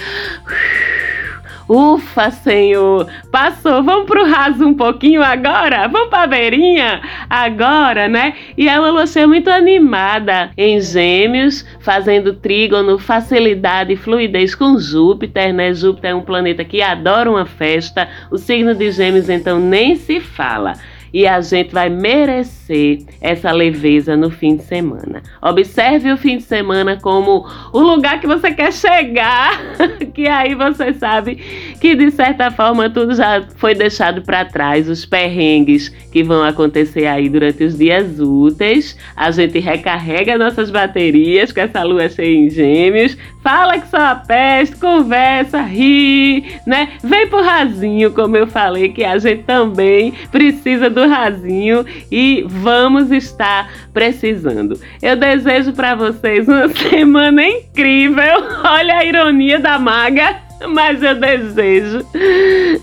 Ufa, 1.70 2.32
Senhor! 2.32 3.08
Passou, 3.32 3.84
vamos 3.84 4.08
pro 4.08 4.26
raso 4.26 4.66
um 4.66 4.74
pouquinho 4.74 5.22
agora? 5.22 5.88
Vamos 5.88 6.10
pra 6.10 6.26
beirinha 6.26 7.00
agora, 7.30 8.08
né? 8.08 8.34
E 8.58 8.68
lua 8.76 9.06
cheia 9.06 9.28
muito 9.28 9.52
animada 9.52 10.50
em 10.58 10.82
Gêmeos, 10.82 11.64
fazendo 11.80 12.34
trígono, 12.34 12.98
facilidade 12.98 13.94
e 13.94 13.96
fluidez 13.96 14.56
com 14.56 14.80
Júpiter, 14.80 15.54
né? 15.54 15.72
Júpiter 15.72 16.10
é 16.10 16.16
um 16.16 16.22
planeta 16.22 16.66
que 16.66 16.82
adora 16.82 17.30
uma 17.30 17.46
festa, 17.46 18.10
o 18.32 18.38
signo 18.40 18.74
de 18.74 18.90
Gêmeos 18.90 19.30
então 19.30 19.60
nem 19.60 19.96
se 19.96 20.20
fala 20.20 20.74
e 21.14 21.28
a 21.28 21.42
gente 21.42 21.74
vai 21.74 21.90
merecer 21.90 23.00
essa 23.22 23.52
leveza 23.52 24.16
no 24.16 24.30
fim 24.30 24.56
de 24.56 24.64
semana. 24.64 25.24
Observe 25.42 26.12
o 26.12 26.18
fim 26.18 26.38
de 26.38 26.44
semana 26.44 26.98
como 27.02 27.46
o 27.74 27.80
lugar 27.80 28.20
que 28.20 28.28
você 28.28 28.52
quer 28.52 28.72
chegar, 28.72 29.60
que 30.14 30.28
aí 30.28 30.56
você 30.56 30.94
sabe 30.94 31.36
que 31.80 31.96
de 31.96 32.12
certa 32.12 32.52
forma 32.52 32.90
tudo 32.90 33.16
já 33.16 33.44
foi 33.56 33.74
deixado 33.74 34.22
para 34.22 34.46
trás, 34.46 34.88
os 34.88 35.06
perrengues 35.06 35.90
que 36.12 36.24
vão 36.24 36.44
acontecer 36.44 37.06
aí 37.06 37.30
durante 37.30 37.64
os 37.64 37.78
dias 37.78 38.20
úteis. 38.20 38.98
A 39.16 39.32
gente 39.32 39.60
recarrega 39.60 40.38
nossas 40.38 40.70
baterias 40.70 41.52
com 41.52 41.62
essa 41.62 41.84
lua 41.84 42.10
cheia 42.10 42.36
em 42.36 42.50
Gêmeos, 42.50 43.18
fala 43.42 43.80
que 43.80 43.88
só 43.88 43.98
a 43.98 44.16
peste, 44.16 44.76
conversa, 44.78 45.62
ri, 45.62 46.46
né? 46.66 46.90
Vem 47.04 47.28
pro 47.28 47.42
rasinho, 47.42 48.12
como 48.12 48.38
eu 48.38 48.48
falei, 48.48 48.90
que 48.90 49.04
a 49.04 49.18
gente 49.18 49.44
também 49.44 50.14
precisa 50.32 50.90
do 51.00 51.08
rasinho 51.08 51.86
e 52.12 52.44
vamos 52.48 53.12
estar 53.12 53.72
precisando. 53.94 54.80
Eu 55.02 55.16
desejo 55.16 55.74
para 55.74 55.96
vocês 55.96 56.48
uma 56.48 56.68
semana 56.76 57.44
incrível. 57.44 58.44
Olha 58.64 58.98
a 58.98 59.06
ironia 59.06 59.60
da 59.60 59.80
maga. 59.80 60.49
Mas 60.68 61.02
eu 61.02 61.16
desejo 61.16 62.06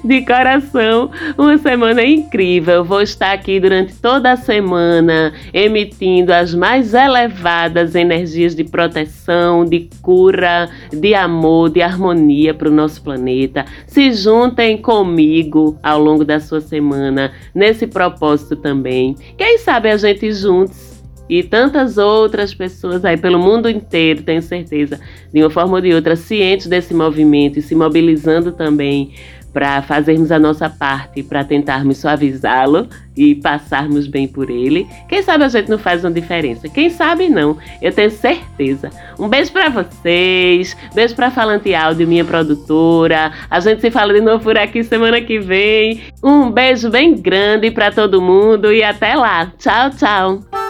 de 0.02 0.24
coração 0.24 1.10
uma 1.36 1.58
semana 1.58 2.02
incrível. 2.02 2.84
Vou 2.84 3.02
estar 3.02 3.32
aqui 3.32 3.60
durante 3.60 3.94
toda 3.94 4.32
a 4.32 4.36
semana 4.36 5.32
emitindo 5.52 6.32
as 6.32 6.54
mais 6.54 6.94
elevadas 6.94 7.94
energias 7.94 8.54
de 8.54 8.64
proteção, 8.64 9.64
de 9.64 9.88
cura, 10.00 10.70
de 10.92 11.14
amor, 11.14 11.70
de 11.70 11.82
harmonia 11.82 12.54
para 12.54 12.68
o 12.68 12.72
nosso 12.72 13.02
planeta. 13.02 13.64
Se 13.86 14.12
juntem 14.12 14.78
comigo 14.78 15.78
ao 15.82 16.00
longo 16.00 16.24
da 16.24 16.40
sua 16.40 16.60
semana 16.60 17.32
nesse 17.54 17.86
propósito 17.86 18.56
também. 18.56 19.14
Quem 19.36 19.58
sabe 19.58 19.90
a 19.90 19.96
gente 19.96 20.32
juntos 20.32 20.95
e 21.28 21.42
tantas 21.42 21.98
outras 21.98 22.54
pessoas 22.54 23.04
aí 23.04 23.16
pelo 23.16 23.38
mundo 23.38 23.68
inteiro, 23.68 24.22
tenho 24.22 24.42
certeza, 24.42 25.00
de 25.32 25.42
uma 25.42 25.50
forma 25.50 25.76
ou 25.76 25.80
de 25.80 25.92
outra, 25.92 26.16
cientes 26.16 26.66
desse 26.66 26.94
movimento 26.94 27.58
e 27.58 27.62
se 27.62 27.74
mobilizando 27.74 28.52
também 28.52 29.12
para 29.56 29.80
fazermos 29.80 30.30
a 30.30 30.38
nossa 30.38 30.68
parte, 30.68 31.22
para 31.22 31.42
tentarmos 31.42 31.96
suavizá-lo 31.96 32.86
e 33.16 33.34
passarmos 33.36 34.06
bem 34.06 34.28
por 34.28 34.50
ele. 34.50 34.86
Quem 35.08 35.22
sabe 35.22 35.44
a 35.44 35.48
gente 35.48 35.70
não 35.70 35.78
faz 35.78 36.04
uma 36.04 36.10
diferença? 36.10 36.68
Quem 36.68 36.90
sabe 36.90 37.30
não? 37.30 37.56
Eu 37.80 37.90
tenho 37.90 38.10
certeza. 38.10 38.90
Um 39.18 39.28
beijo 39.28 39.50
para 39.52 39.70
vocês, 39.70 40.76
beijo 40.94 41.16
para 41.16 41.30
Falante 41.30 41.74
Áudio, 41.74 42.06
minha 42.06 42.22
produtora. 42.22 43.32
A 43.48 43.58
gente 43.58 43.80
se 43.80 43.90
fala 43.90 44.12
de 44.12 44.20
novo 44.20 44.44
por 44.44 44.58
aqui 44.58 44.84
semana 44.84 45.22
que 45.22 45.38
vem. 45.38 46.02
Um 46.22 46.50
beijo 46.50 46.90
bem 46.90 47.14
grande 47.14 47.70
para 47.70 47.90
todo 47.90 48.20
mundo 48.20 48.70
e 48.70 48.82
até 48.82 49.14
lá. 49.14 49.50
Tchau, 49.56 49.88
tchau. 49.88 50.65